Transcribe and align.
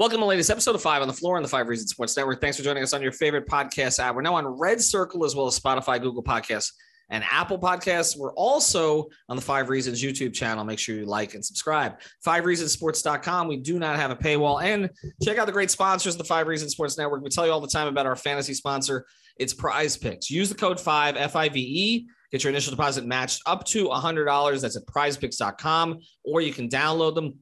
Welcome 0.00 0.16
to 0.16 0.20
the 0.22 0.28
latest 0.28 0.48
episode 0.48 0.74
of 0.74 0.80
Five 0.80 1.02
on 1.02 1.08
the 1.08 1.12
Floor 1.12 1.36
on 1.36 1.42
the 1.42 1.48
Five 1.50 1.68
Reasons 1.68 1.90
Sports 1.90 2.16
Network. 2.16 2.40
Thanks 2.40 2.56
for 2.56 2.62
joining 2.62 2.82
us 2.82 2.94
on 2.94 3.02
your 3.02 3.12
favorite 3.12 3.46
podcast 3.46 3.98
app. 3.98 4.14
We're 4.14 4.22
now 4.22 4.34
on 4.34 4.46
Red 4.46 4.80
Circle 4.80 5.26
as 5.26 5.36
well 5.36 5.46
as 5.46 5.60
Spotify, 5.60 6.00
Google 6.00 6.22
Podcasts, 6.22 6.72
and 7.10 7.22
Apple 7.30 7.58
Podcasts. 7.58 8.16
We're 8.16 8.32
also 8.32 9.08
on 9.28 9.36
the 9.36 9.42
Five 9.42 9.68
Reasons 9.68 10.02
YouTube 10.02 10.32
channel. 10.32 10.64
Make 10.64 10.78
sure 10.78 10.94
you 10.94 11.04
like 11.04 11.34
and 11.34 11.44
subscribe. 11.44 12.00
FiveReasonsSports.com. 12.26 13.46
We 13.46 13.58
do 13.58 13.78
not 13.78 13.96
have 13.96 14.10
a 14.10 14.16
paywall. 14.16 14.62
And 14.62 14.88
check 15.22 15.36
out 15.36 15.44
the 15.44 15.52
great 15.52 15.70
sponsors 15.70 16.14
of 16.14 16.18
the 16.18 16.24
Five 16.24 16.46
Reasons 16.46 16.72
Sports 16.72 16.96
Network. 16.96 17.22
We 17.22 17.28
tell 17.28 17.44
you 17.44 17.52
all 17.52 17.60
the 17.60 17.68
time 17.68 17.86
about 17.86 18.06
our 18.06 18.16
fantasy 18.16 18.54
sponsor. 18.54 19.04
It's 19.36 19.52
Prize 19.52 19.98
Picks. 19.98 20.30
Use 20.30 20.48
the 20.48 20.54
code 20.54 20.80
5 20.80 21.18
F 21.18 21.36
I 21.36 21.50
V 21.50 21.60
E. 21.60 22.06
Get 22.32 22.42
your 22.42 22.52
initial 22.52 22.70
deposit 22.70 23.04
matched 23.04 23.42
up 23.44 23.64
to 23.64 23.88
$100. 23.88 24.60
That's 24.62 24.78
at 24.78 24.86
prizepicks.com, 24.86 25.98
or 26.24 26.40
you 26.40 26.54
can 26.54 26.70
download 26.70 27.14
them 27.14 27.40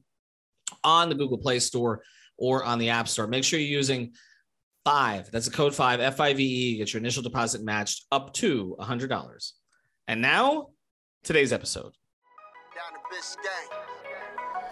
on 0.83 1.07
the 1.07 1.15
Google 1.15 1.37
Play 1.37 1.59
Store 1.59 2.01
or 2.39 2.63
on 2.63 2.79
the 2.79 2.89
App 2.89 3.07
Store. 3.07 3.27
Make 3.27 3.43
sure 3.43 3.59
you're 3.59 3.69
using 3.69 4.13
five. 4.85 5.29
That's 5.31 5.47
a 5.47 5.51
code 5.51 5.75
five, 5.75 5.99
F 5.99 6.19
I 6.19 6.33
V 6.33 6.43
E. 6.43 6.77
Get 6.77 6.93
your 6.93 6.99
initial 6.99 7.21
deposit 7.21 7.63
matched 7.63 8.05
up 8.11 8.33
to 8.35 8.75
$100. 8.79 9.51
And 10.07 10.21
now, 10.21 10.69
today's 11.23 11.53
episode. 11.53 11.93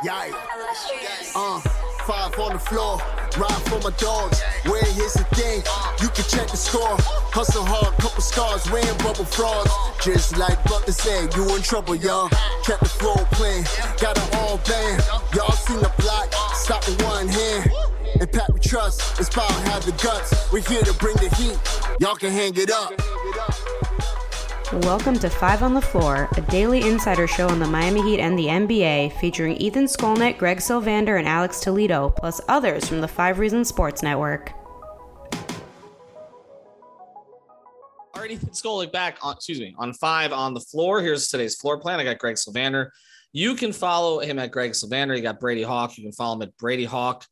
Yikes. 0.04 1.34
Uh, 1.36 1.87
five 2.08 2.40
on 2.40 2.54
the 2.54 2.60
floor, 2.60 2.98
ride 3.38 3.62
for 3.68 3.80
my 3.84 3.92
dogs. 3.98 4.42
Where 4.64 4.82
here's 4.96 5.14
the 5.14 5.26
thing, 5.36 5.60
you 6.02 6.08
can 6.08 6.24
check 6.32 6.48
the 6.48 6.56
score. 6.56 6.96
Hustle 7.36 7.66
hard, 7.66 7.94
couple 7.98 8.22
scars, 8.22 8.64
wearing 8.72 8.98
bubble 9.00 9.26
frauds. 9.26 9.70
Just 10.02 10.38
like 10.38 10.56
Butler 10.64 10.94
said, 10.94 11.36
you 11.36 11.44
in 11.54 11.62
trouble, 11.62 11.96
y'all. 11.96 12.30
Kept 12.64 12.80
the 12.80 12.94
floor 13.00 13.18
playing, 13.36 13.66
got 14.00 14.16
it 14.16 14.36
all 14.38 14.58
band. 14.64 15.04
Y'all 15.36 15.52
seen 15.52 15.80
the 15.80 15.92
block, 16.00 16.32
stop 16.56 16.88
with 16.88 17.02
one 17.04 17.28
hand. 17.28 17.70
And 18.22 18.32
Pat 18.32 18.54
we 18.54 18.62
trust, 18.62 19.20
Inspire 19.20 19.52
have 19.68 19.86
the 19.86 19.92
guts. 20.02 20.50
We're 20.54 20.62
here 20.64 20.84
to 20.84 20.94
bring 20.94 21.18
the 21.18 21.28
heat, 21.36 21.59
y'all 22.00 22.16
can 22.16 22.31
hang 22.31 22.56
it 22.56 22.72
up. 22.72 23.17
Welcome 24.73 25.18
to 25.20 25.30
Five 25.30 25.64
on 25.64 25.73
the 25.73 25.82
Floor, 25.82 26.28
a 26.36 26.42
daily 26.42 26.82
insider 26.82 27.26
show 27.26 27.48
on 27.48 27.58
the 27.58 27.66
Miami 27.66 28.02
Heat 28.02 28.20
and 28.20 28.38
the 28.38 28.48
NBA, 28.48 29.18
featuring 29.18 29.56
Ethan 29.56 29.86
Skolnick, 29.86 30.38
Greg 30.38 30.58
Sylvander, 30.58 31.18
and 31.18 31.26
Alex 31.26 31.62
Toledo, 31.62 32.09
plus 32.09 32.42
others 32.50 32.86
from 32.86 33.00
the 33.00 33.08
Five 33.08 33.40
Reasons 33.40 33.70
Sports 33.70 34.04
Network. 34.04 34.52
All 38.14 38.22
right, 38.22 38.30
Ethan 38.30 38.50
Skolnick 38.50 38.92
back 38.92 39.18
on, 39.22 39.36
excuse 39.36 39.62
me, 39.62 39.74
on 39.78 39.94
Five 39.94 40.34
on 40.34 40.54
the 40.54 40.59
Floor. 40.59 41.00
Here's 41.00 41.30
today's 41.30 41.56
floor 41.56 41.80
plan. 41.80 42.02
I 42.02 42.04
got 42.04 42.18
Greg 42.18 42.36
Sylvander. 42.36 42.90
You 43.31 43.56
can 43.56 43.72
follow 43.72 44.20
him 44.20 44.38
at 44.38 44.52
Greg 44.52 44.72
Sylvander. 44.72 45.16
You 45.16 45.24
got 45.24 45.40
Brady 45.40 45.64
Hawk. 45.64 45.98
You 45.98 46.04
can 46.04 46.12
follow 46.12 46.36
him 46.36 46.42
at 46.42 46.58
Brady 46.58 46.84
Hawk 46.84 47.26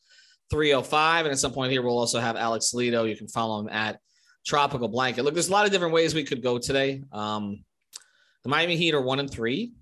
305. 0.52 1.26
And 1.26 1.34
at 1.34 1.40
some 1.40 1.52
point 1.52 1.74
here, 1.74 1.82
we'll 1.82 2.00
also 2.00 2.22
have 2.22 2.38
Alex 2.38 2.72
Toledo. 2.72 3.04
You 3.04 3.18
can 3.18 3.28
follow 3.28 3.60
him 3.60 3.68
at 3.68 4.00
tropical 4.46 4.88
blanket. 4.88 5.24
Look, 5.24 5.34
there's 5.34 5.50
a 5.50 5.52
lot 5.52 5.66
of 5.66 5.72
different 5.72 5.94
ways 5.94 6.14
we 6.14 6.24
could 6.24 6.44
go 6.44 6.58
today. 6.58 7.02
Um, 7.12 7.64
the 8.44 8.50
Miami 8.50 8.78
Heat 8.78 8.94
are 8.94 9.02
one 9.02 9.20
and 9.20 9.30
three. 9.30 9.74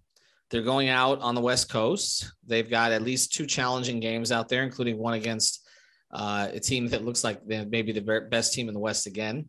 They're 0.50 0.62
going 0.62 0.90
out 0.90 1.20
on 1.20 1.36
the 1.36 1.42
West 1.42 1.70
Coast. 1.70 2.32
They've 2.46 2.70
got 2.70 2.92
at 2.92 3.02
least 3.02 3.34
two 3.34 3.46
challenging 3.46 4.00
games 4.00 4.32
out 4.32 4.50
there, 4.50 4.64
including 4.64 4.98
one 4.98 5.16
against 5.16 5.68
uh, 6.12 6.50
a 6.54 6.60
team 6.60 6.88
that 6.90 7.04
looks 7.04 7.24
like 7.24 7.46
they're 7.46 7.66
maybe 7.66 7.92
the 7.92 8.28
best 8.30 8.54
team 8.54 8.68
in 8.68 8.74
the 8.74 8.80
West 8.80 9.08
again. 9.08 9.48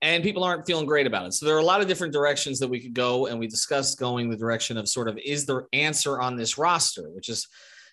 And 0.00 0.24
people 0.24 0.42
aren't 0.42 0.66
feeling 0.66 0.86
great 0.86 1.06
about 1.06 1.26
it. 1.26 1.34
So 1.34 1.46
there 1.46 1.54
are 1.54 1.60
a 1.60 1.64
lot 1.64 1.80
of 1.80 1.86
different 1.86 2.12
directions 2.12 2.58
that 2.58 2.68
we 2.68 2.80
could 2.80 2.94
go. 2.94 3.26
And 3.26 3.38
we 3.38 3.46
discussed 3.46 4.00
going 4.00 4.28
the 4.28 4.36
direction 4.36 4.76
of 4.76 4.88
sort 4.88 5.06
of 5.06 5.16
is 5.24 5.46
the 5.46 5.66
answer 5.72 6.20
on 6.20 6.36
this 6.36 6.58
roster, 6.58 7.08
which 7.10 7.28
is 7.28 7.46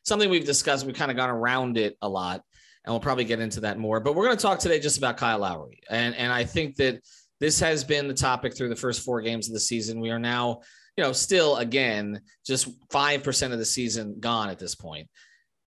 something 0.05 0.29
we've 0.29 0.45
discussed. 0.45 0.85
We've 0.87 0.95
kind 0.95 1.11
of 1.11 1.17
gone 1.17 1.29
around 1.29 1.77
it 1.77 1.95
a 2.01 2.09
lot 2.09 2.41
and 2.85 2.93
we'll 2.93 2.99
probably 2.99 3.25
get 3.25 3.39
into 3.39 3.61
that 3.61 3.77
more. 3.77 3.99
But 3.99 4.15
we're 4.15 4.25
going 4.25 4.37
to 4.37 4.41
talk 4.41 4.59
today 4.59 4.79
just 4.79 4.97
about 4.97 5.17
Kyle 5.17 5.39
Lowry, 5.39 5.79
and 5.89 6.15
and 6.15 6.31
I 6.31 6.43
think 6.43 6.75
that 6.77 7.01
this 7.39 7.59
has 7.59 7.83
been 7.83 8.07
the 8.07 8.13
topic 8.13 8.55
through 8.55 8.69
the 8.69 8.75
first 8.75 9.03
four 9.03 9.21
games 9.21 9.47
of 9.47 9.53
the 9.53 9.59
season. 9.59 9.99
We 9.99 10.11
are 10.11 10.19
now, 10.19 10.61
you 10.97 11.03
know, 11.03 11.11
still 11.11 11.57
again 11.57 12.21
just 12.45 12.69
five 12.89 13.23
percent 13.23 13.53
of 13.53 13.59
the 13.59 13.65
season 13.65 14.17
gone 14.19 14.49
at 14.49 14.59
this 14.59 14.75
point. 14.75 15.07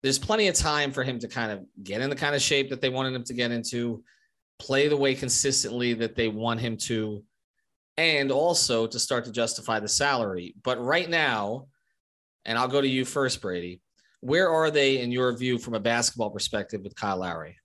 There's 0.03 0.19
plenty 0.19 0.49
of 0.49 0.55
time 0.55 0.93
for 0.93 1.03
him 1.03 1.19
to 1.19 1.29
kind 1.29 1.51
of 1.51 1.65
get 1.83 2.01
in 2.01 2.11
the 2.11 2.17
kind 2.17 2.35
of 2.35 2.43
shape 2.43 2.71
that 2.71 2.81
they 2.81 2.89
wanted 2.89 3.15
him 3.15 3.25
to 3.25 3.35
get 3.35 3.51
into, 3.51 4.03
play 4.59 4.89
the 4.89 4.97
way 4.97 5.15
consistently 5.15 5.95
that 5.95 6.15
they 6.15 6.29
want 6.29 6.61
him 6.61 6.77
to, 6.77 7.25
and 7.97 8.31
also 8.31 8.87
to 8.87 8.99
start 8.99 9.25
to 9.25 9.33
justify 9.33 9.81
the 9.81 9.89
salary. 9.89 10.55
But 10.63 10.81
right 10.81 11.11
now, 11.11 11.67
and 12.45 12.57
I'll 12.57 12.69
go 12.69 12.81
to 12.81 12.89
you 12.89 13.05
first, 13.05 13.43
Brady 13.43 13.81
where 14.21 14.51
are 14.51 14.71
they 14.71 15.01
in 15.01 15.13
your 15.13 15.33
view 15.37 15.59
from 15.59 15.75
a 15.75 15.81
basketball 15.81 16.31
perspective 16.31 16.83
with 16.83 16.95
Kyle 16.95 17.19
Lowry? 17.19 17.57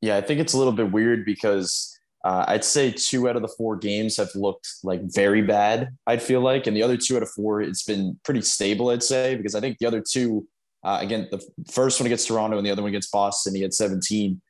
Yeah, 0.00 0.16
I 0.16 0.20
think 0.20 0.40
it's 0.40 0.52
a 0.52 0.58
little 0.58 0.72
bit 0.72 0.92
weird 0.92 1.24
because 1.24 1.98
uh, 2.24 2.44
I'd 2.48 2.64
say 2.64 2.90
two 2.90 3.28
out 3.28 3.36
of 3.36 3.42
the 3.42 3.48
four 3.48 3.76
games 3.76 4.16
have 4.16 4.34
looked 4.34 4.68
like 4.82 5.00
very 5.02 5.42
bad. 5.42 5.88
I'd 6.06 6.22
feel 6.22 6.40
like, 6.40 6.66
and 6.66 6.76
the 6.76 6.82
other 6.82 6.96
two 6.96 7.16
out 7.16 7.22
of 7.22 7.30
four, 7.30 7.60
it's 7.60 7.82
been 7.82 8.18
pretty 8.24 8.42
stable. 8.42 8.90
I'd 8.90 9.02
say 9.02 9.36
because 9.36 9.54
I 9.54 9.60
think 9.60 9.78
the 9.78 9.86
other 9.86 10.02
two, 10.08 10.46
uh, 10.84 10.98
again, 11.00 11.28
the 11.30 11.44
first 11.70 12.00
one 12.00 12.06
against 12.06 12.28
Toronto 12.28 12.56
and 12.56 12.66
the 12.66 12.70
other 12.70 12.82
one 12.82 12.90
against 12.90 13.12
Boston, 13.12 13.54
he 13.54 13.62
had 13.62 13.74
17. 13.74 14.40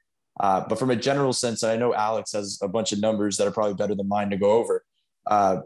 Uh, 0.40 0.64
but 0.68 0.78
from 0.78 0.90
a 0.90 0.96
general 0.96 1.32
sense, 1.32 1.62
I 1.64 1.76
know 1.76 1.94
Alex 1.94 2.32
has 2.32 2.58
a 2.62 2.68
bunch 2.68 2.92
of 2.92 3.00
numbers 3.00 3.36
that 3.38 3.46
are 3.46 3.50
probably 3.50 3.74
better 3.74 3.94
than 3.94 4.06
mine 4.06 4.30
to 4.30 4.36
go 4.36 4.52
over. 4.52 4.84
Uh, 5.26 5.58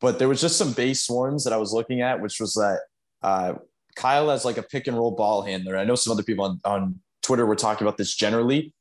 but 0.00 0.18
there 0.18 0.28
was 0.28 0.40
just 0.40 0.56
some 0.56 0.72
base 0.72 1.08
ones 1.10 1.44
that 1.44 1.52
I 1.52 1.56
was 1.56 1.72
looking 1.72 2.00
at, 2.00 2.20
which 2.20 2.40
was 2.40 2.54
that 2.54 2.80
uh, 3.22 3.54
Kyle 4.00 4.30
as 4.30 4.44
like 4.44 4.56
a 4.56 4.62
pick 4.62 4.86
and 4.86 4.96
roll 4.96 5.10
ball 5.10 5.42
handler. 5.42 5.76
I 5.76 5.84
know 5.84 5.94
some 5.94 6.12
other 6.12 6.22
people 6.22 6.44
on, 6.44 6.60
on 6.64 7.00
Twitter 7.22 7.44
were 7.44 7.56
talking 7.56 7.86
about 7.86 7.98
this 7.98 8.14
generally, 8.14 8.72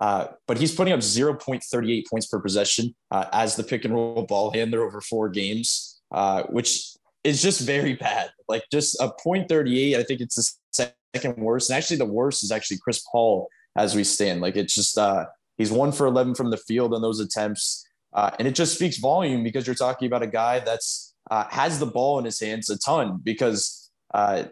uh, 0.00 0.26
but 0.48 0.58
he's 0.58 0.74
putting 0.74 0.92
up 0.92 1.00
0.38 1.00 2.08
points 2.08 2.26
per 2.26 2.40
possession 2.40 2.94
uh, 3.12 3.26
as 3.32 3.54
the 3.54 3.62
pick 3.62 3.84
and 3.84 3.94
roll 3.94 4.26
ball 4.26 4.50
handler 4.50 4.82
over 4.84 5.00
four 5.00 5.28
games, 5.28 6.00
uh, 6.10 6.42
which 6.44 6.96
is 7.22 7.40
just 7.40 7.60
very 7.60 7.94
bad. 7.94 8.30
Like 8.48 8.64
just 8.72 9.00
a 9.00 9.12
0.38, 9.24 9.96
I 9.96 10.02
think 10.02 10.20
it's 10.20 10.34
the 10.34 10.92
second 11.14 11.36
worst. 11.36 11.70
And 11.70 11.76
actually, 11.76 11.98
the 11.98 12.04
worst 12.04 12.42
is 12.42 12.50
actually 12.50 12.78
Chris 12.78 13.04
Paul 13.12 13.48
as 13.76 13.94
we 13.94 14.02
stand. 14.02 14.40
Like 14.40 14.56
it's 14.56 14.74
just, 14.74 14.98
uh, 14.98 15.26
he's 15.58 15.70
one 15.70 15.92
for 15.92 16.06
11 16.06 16.34
from 16.34 16.50
the 16.50 16.56
field 16.56 16.92
on 16.92 17.02
those 17.02 17.20
attempts. 17.20 17.86
Uh, 18.12 18.30
and 18.40 18.48
it 18.48 18.56
just 18.56 18.74
speaks 18.74 18.98
volume 18.98 19.44
because 19.44 19.66
you're 19.66 19.76
talking 19.76 20.06
about 20.06 20.22
a 20.22 20.26
guy 20.26 20.58
that's 20.58 21.14
uh, 21.30 21.44
has 21.50 21.78
the 21.78 21.86
ball 21.86 22.18
in 22.18 22.24
his 22.24 22.40
hands 22.40 22.68
a 22.68 22.76
ton 22.76 23.20
because 23.22 23.81
uh, 24.14 24.44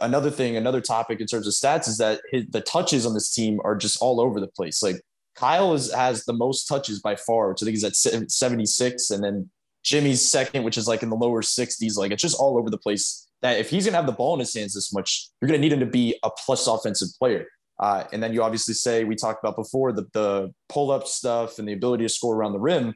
another 0.00 0.30
thing, 0.30 0.56
another 0.56 0.80
topic 0.80 1.20
in 1.20 1.26
terms 1.26 1.46
of 1.46 1.52
stats 1.52 1.88
is 1.88 1.98
that 1.98 2.20
his, 2.30 2.46
the 2.48 2.60
touches 2.60 3.06
on 3.06 3.14
this 3.14 3.32
team 3.32 3.60
are 3.64 3.76
just 3.76 3.98
all 4.00 4.20
over 4.20 4.40
the 4.40 4.48
place. 4.48 4.82
Like 4.82 5.00
Kyle 5.34 5.74
is, 5.74 5.92
has 5.92 6.24
the 6.24 6.32
most 6.32 6.66
touches 6.66 7.00
by 7.00 7.16
far, 7.16 7.50
which 7.50 7.62
I 7.62 7.66
think 7.66 7.76
he's 7.76 7.84
at 7.84 7.96
76, 7.96 9.10
and 9.10 9.24
then 9.24 9.50
Jimmy's 9.84 10.28
second, 10.28 10.64
which 10.64 10.76
is 10.76 10.88
like 10.88 11.02
in 11.02 11.10
the 11.10 11.16
lower 11.16 11.42
60s. 11.42 11.96
Like 11.96 12.10
it's 12.10 12.22
just 12.22 12.38
all 12.38 12.58
over 12.58 12.70
the 12.70 12.78
place. 12.78 13.28
That 13.42 13.58
if 13.58 13.70
he's 13.70 13.84
gonna 13.84 13.96
have 13.96 14.06
the 14.06 14.12
ball 14.12 14.34
in 14.34 14.40
his 14.40 14.54
hands 14.54 14.74
this 14.74 14.92
much, 14.92 15.28
you're 15.40 15.48
gonna 15.48 15.60
need 15.60 15.72
him 15.72 15.80
to 15.80 15.86
be 15.86 16.18
a 16.22 16.30
plus 16.30 16.66
offensive 16.66 17.08
player. 17.18 17.46
Uh, 17.78 18.04
and 18.12 18.22
then 18.22 18.32
you 18.32 18.42
obviously 18.42 18.72
say 18.72 19.04
we 19.04 19.14
talked 19.14 19.44
about 19.44 19.54
before 19.54 19.92
the 19.92 20.06
the 20.14 20.52
pull 20.68 20.90
up 20.90 21.06
stuff 21.06 21.58
and 21.58 21.68
the 21.68 21.74
ability 21.74 22.04
to 22.04 22.08
score 22.08 22.34
around 22.34 22.52
the 22.52 22.58
rim. 22.58 22.94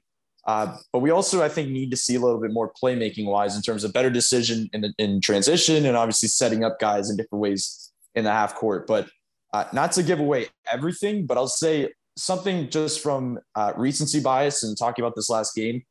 Uh, 0.50 0.76
but 0.92 0.98
we 0.98 1.12
also, 1.12 1.44
I 1.44 1.48
think, 1.48 1.70
need 1.70 1.92
to 1.92 1.96
see 1.96 2.16
a 2.16 2.20
little 2.20 2.40
bit 2.40 2.52
more 2.52 2.72
playmaking 2.82 3.26
wise 3.26 3.54
in 3.54 3.62
terms 3.62 3.84
of 3.84 3.92
better 3.92 4.10
decision 4.10 4.68
in, 4.72 4.92
in 4.98 5.20
transition 5.20 5.86
and 5.86 5.96
obviously 5.96 6.28
setting 6.28 6.64
up 6.64 6.80
guys 6.80 7.08
in 7.08 7.16
different 7.16 7.40
ways 7.40 7.92
in 8.16 8.24
the 8.24 8.32
half 8.32 8.56
court. 8.56 8.88
But 8.88 9.08
uh, 9.52 9.66
not 9.72 9.92
to 9.92 10.02
give 10.02 10.18
away 10.18 10.48
everything, 10.68 11.24
but 11.24 11.38
I'll 11.38 11.46
say 11.46 11.92
something 12.16 12.68
just 12.68 12.98
from 13.00 13.38
uh, 13.54 13.74
recency 13.76 14.18
bias 14.18 14.64
and 14.64 14.76
talking 14.76 15.04
about 15.04 15.14
this 15.14 15.30
last 15.30 15.54
game. 15.54 15.84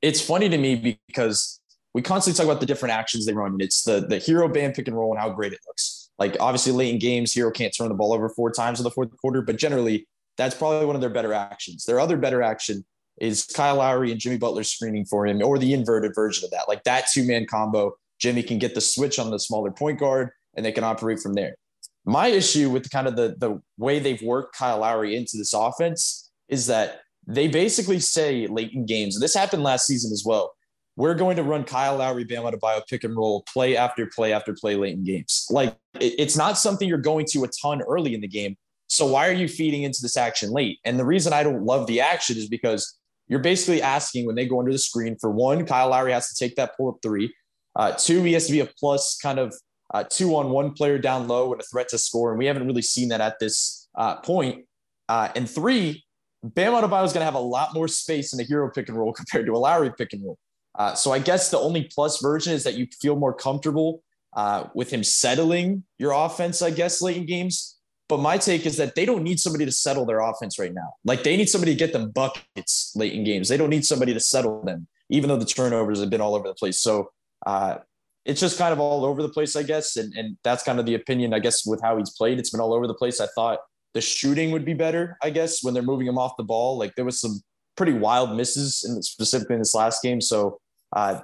It's 0.00 0.22
funny 0.22 0.48
to 0.48 0.56
me 0.56 0.98
because 1.06 1.60
we 1.92 2.00
constantly 2.00 2.38
talk 2.38 2.50
about 2.50 2.60
the 2.60 2.66
different 2.66 2.94
actions 2.94 3.26
they 3.26 3.34
run. 3.34 3.58
It's 3.60 3.82
the 3.82 4.00
the 4.00 4.16
Herro 4.16 4.50
Bam 4.50 4.72
pick 4.72 4.88
and 4.88 4.96
roll 4.96 5.12
and 5.12 5.20
how 5.20 5.28
great 5.28 5.52
it 5.52 5.60
looks. 5.66 6.08
Like 6.18 6.38
obviously 6.40 6.72
late 6.72 6.94
in 6.94 6.98
games, 6.98 7.34
Herro 7.34 7.52
can't 7.52 7.74
turn 7.76 7.90
the 7.90 7.94
ball 7.94 8.14
over 8.14 8.30
four 8.30 8.50
times 8.50 8.80
in 8.80 8.84
the 8.84 8.90
fourth 8.90 9.14
quarter, 9.18 9.42
but 9.42 9.58
generally 9.58 10.08
that's 10.38 10.54
probably 10.54 10.86
one 10.86 10.94
of 10.94 11.02
their 11.02 11.10
better 11.10 11.34
actions. 11.34 11.84
Their 11.84 12.00
other 12.00 12.16
better 12.16 12.40
action 12.40 12.86
is 13.18 13.44
Kyle 13.44 13.76
Lowry 13.76 14.10
and 14.12 14.20
Jimmy 14.20 14.38
Butler 14.38 14.64
screening 14.64 15.04
for 15.04 15.26
him, 15.26 15.42
or 15.42 15.58
the 15.58 15.72
inverted 15.72 16.14
version 16.14 16.44
of 16.44 16.50
that. 16.50 16.68
Like 16.68 16.84
that 16.84 17.06
two 17.12 17.26
man 17.26 17.46
combo, 17.46 17.96
Jimmy 18.18 18.42
can 18.42 18.58
get 18.58 18.74
the 18.74 18.80
switch 18.80 19.18
on 19.18 19.30
the 19.30 19.38
smaller 19.38 19.70
point 19.70 19.98
guard 19.98 20.30
and 20.56 20.64
they 20.64 20.72
can 20.72 20.84
operate 20.84 21.20
from 21.20 21.34
there. 21.34 21.56
My 22.04 22.28
issue 22.28 22.70
with 22.70 22.90
kind 22.90 23.06
of 23.06 23.16
the, 23.16 23.36
the 23.38 23.60
way 23.78 23.98
they've 23.98 24.22
worked 24.22 24.56
Kyle 24.56 24.78
Lowry 24.78 25.16
into 25.16 25.36
this 25.36 25.52
offense 25.52 26.30
is 26.48 26.66
that 26.68 27.00
they 27.26 27.48
basically 27.48 27.98
say 27.98 28.46
late 28.46 28.72
in 28.72 28.86
games, 28.86 29.16
and 29.16 29.22
this 29.22 29.34
happened 29.34 29.62
last 29.62 29.86
season 29.86 30.12
as 30.12 30.22
well. 30.24 30.54
We're 30.94 31.14
going 31.14 31.36
to 31.36 31.42
run 31.42 31.64
Kyle 31.64 31.96
Lowry, 31.96 32.24
Bam 32.24 32.44
Adebayo 32.44 32.80
pick 32.88 33.04
and 33.04 33.14
roll, 33.14 33.44
play 33.52 33.76
after 33.76 34.06
play 34.06 34.32
after 34.32 34.54
play 34.54 34.76
late 34.76 34.94
in 34.94 35.04
games. 35.04 35.46
Like 35.50 35.76
it, 36.00 36.14
it's 36.18 36.36
not 36.36 36.56
something 36.56 36.88
you're 36.88 36.98
going 36.98 37.26
to 37.32 37.44
a 37.44 37.48
ton 37.60 37.82
early 37.82 38.14
in 38.14 38.20
the 38.20 38.28
game. 38.28 38.56
So 38.88 39.06
why 39.06 39.28
are 39.28 39.32
you 39.32 39.48
feeding 39.48 39.82
into 39.82 39.98
this 40.00 40.16
action 40.16 40.50
late? 40.52 40.78
And 40.84 40.98
the 40.98 41.04
reason 41.04 41.32
I 41.32 41.42
don't 41.42 41.64
love 41.64 41.86
the 41.86 42.00
action 42.00 42.36
is 42.36 42.48
because 42.48 42.96
you're 43.28 43.40
basically 43.40 43.82
asking 43.82 44.26
when 44.26 44.36
they 44.36 44.46
go 44.46 44.58
under 44.58 44.72
the 44.72 44.78
screen 44.78 45.16
for 45.20 45.30
one, 45.30 45.66
Kyle 45.66 45.88
Lowry 45.88 46.12
has 46.12 46.28
to 46.28 46.34
take 46.34 46.56
that 46.56 46.76
pull 46.76 46.88
up 46.88 46.96
three. 47.02 47.34
Uh, 47.74 47.92
two, 47.92 48.22
he 48.22 48.32
has 48.32 48.46
to 48.46 48.52
be 48.52 48.60
a 48.60 48.66
plus 48.78 49.18
kind 49.20 49.38
of 49.38 49.54
uh, 49.92 50.04
two 50.04 50.34
on 50.36 50.50
one 50.50 50.72
player 50.72 50.98
down 50.98 51.28
low 51.28 51.52
and 51.52 51.60
a 51.60 51.64
threat 51.64 51.88
to 51.88 51.98
score. 51.98 52.30
And 52.30 52.38
we 52.38 52.46
haven't 52.46 52.66
really 52.66 52.82
seen 52.82 53.08
that 53.08 53.20
at 53.20 53.38
this 53.38 53.88
uh, 53.96 54.16
point. 54.16 54.64
Uh, 55.08 55.28
and 55.36 55.48
three, 55.48 56.04
Bam 56.42 56.72
Adebayo 56.72 57.04
is 57.04 57.12
going 57.12 57.22
to 57.22 57.26
have 57.26 57.34
a 57.34 57.38
lot 57.38 57.74
more 57.74 57.88
space 57.88 58.32
in 58.32 58.40
a 58.40 58.44
Herro 58.44 58.72
pick 58.72 58.88
and 58.88 58.96
roll 58.96 59.12
compared 59.14 59.46
to 59.46 59.52
a 59.52 59.58
Lowry 59.58 59.92
pick 59.96 60.12
and 60.12 60.24
roll. 60.24 60.38
Uh, 60.78 60.94
so 60.94 61.12
I 61.12 61.18
guess 61.18 61.50
the 61.50 61.58
only 61.58 61.90
plus 61.94 62.20
version 62.20 62.52
is 62.52 62.64
that 62.64 62.74
you 62.74 62.86
feel 63.00 63.16
more 63.16 63.32
comfortable 63.32 64.02
uh, 64.34 64.64
with 64.74 64.90
him 64.90 65.02
settling 65.02 65.84
your 65.98 66.12
offense, 66.12 66.60
I 66.60 66.70
guess, 66.70 67.00
late 67.00 67.16
in 67.16 67.26
games. 67.26 67.75
But 68.08 68.20
my 68.20 68.38
take 68.38 68.66
is 68.66 68.76
that 68.76 68.94
they 68.94 69.04
don't 69.04 69.22
need 69.22 69.40
somebody 69.40 69.64
to 69.64 69.72
settle 69.72 70.06
their 70.06 70.20
offense 70.20 70.58
right 70.58 70.72
now. 70.72 70.94
Like 71.04 71.24
they 71.24 71.36
need 71.36 71.48
somebody 71.48 71.72
to 71.72 71.78
get 71.78 71.92
them 71.92 72.10
buckets 72.10 72.92
late 72.94 73.12
in 73.12 73.24
games. 73.24 73.48
They 73.48 73.56
don't 73.56 73.70
need 73.70 73.84
somebody 73.84 74.14
to 74.14 74.20
settle 74.20 74.62
them, 74.62 74.86
even 75.10 75.28
though 75.28 75.36
the 75.36 75.44
turnovers 75.44 76.00
have 76.00 76.10
been 76.10 76.20
all 76.20 76.36
over 76.36 76.46
the 76.46 76.54
place. 76.54 76.78
So 76.78 77.10
uh, 77.44 77.78
it's 78.24 78.40
just 78.40 78.58
kind 78.58 78.72
of 78.72 78.78
all 78.78 79.04
over 79.04 79.22
the 79.22 79.28
place, 79.28 79.56
I 79.56 79.64
guess. 79.64 79.96
And, 79.96 80.12
and 80.14 80.36
that's 80.44 80.62
kind 80.62 80.78
of 80.78 80.86
the 80.86 80.94
opinion, 80.94 81.34
I 81.34 81.40
guess, 81.40 81.66
with 81.66 81.80
how 81.82 81.96
he's 81.96 82.10
played. 82.10 82.38
It's 82.38 82.50
been 82.50 82.60
all 82.60 82.74
over 82.74 82.86
the 82.86 82.94
place. 82.94 83.20
I 83.20 83.26
thought 83.34 83.58
the 83.94 84.00
shooting 84.00 84.52
would 84.52 84.64
be 84.64 84.74
better, 84.74 85.16
I 85.22 85.30
guess, 85.30 85.64
when 85.64 85.74
they're 85.74 85.82
moving 85.82 86.06
him 86.06 86.18
off 86.18 86.36
the 86.36 86.44
ball. 86.44 86.78
Like 86.78 86.94
there 86.94 87.04
was 87.04 87.20
some 87.20 87.40
pretty 87.76 87.92
wild 87.92 88.36
misses 88.36 88.84
in 88.88 89.02
specifically 89.02 89.54
in 89.54 89.60
this 89.60 89.74
last 89.74 90.02
game. 90.02 90.20
So 90.20 90.60
uh, 90.94 91.20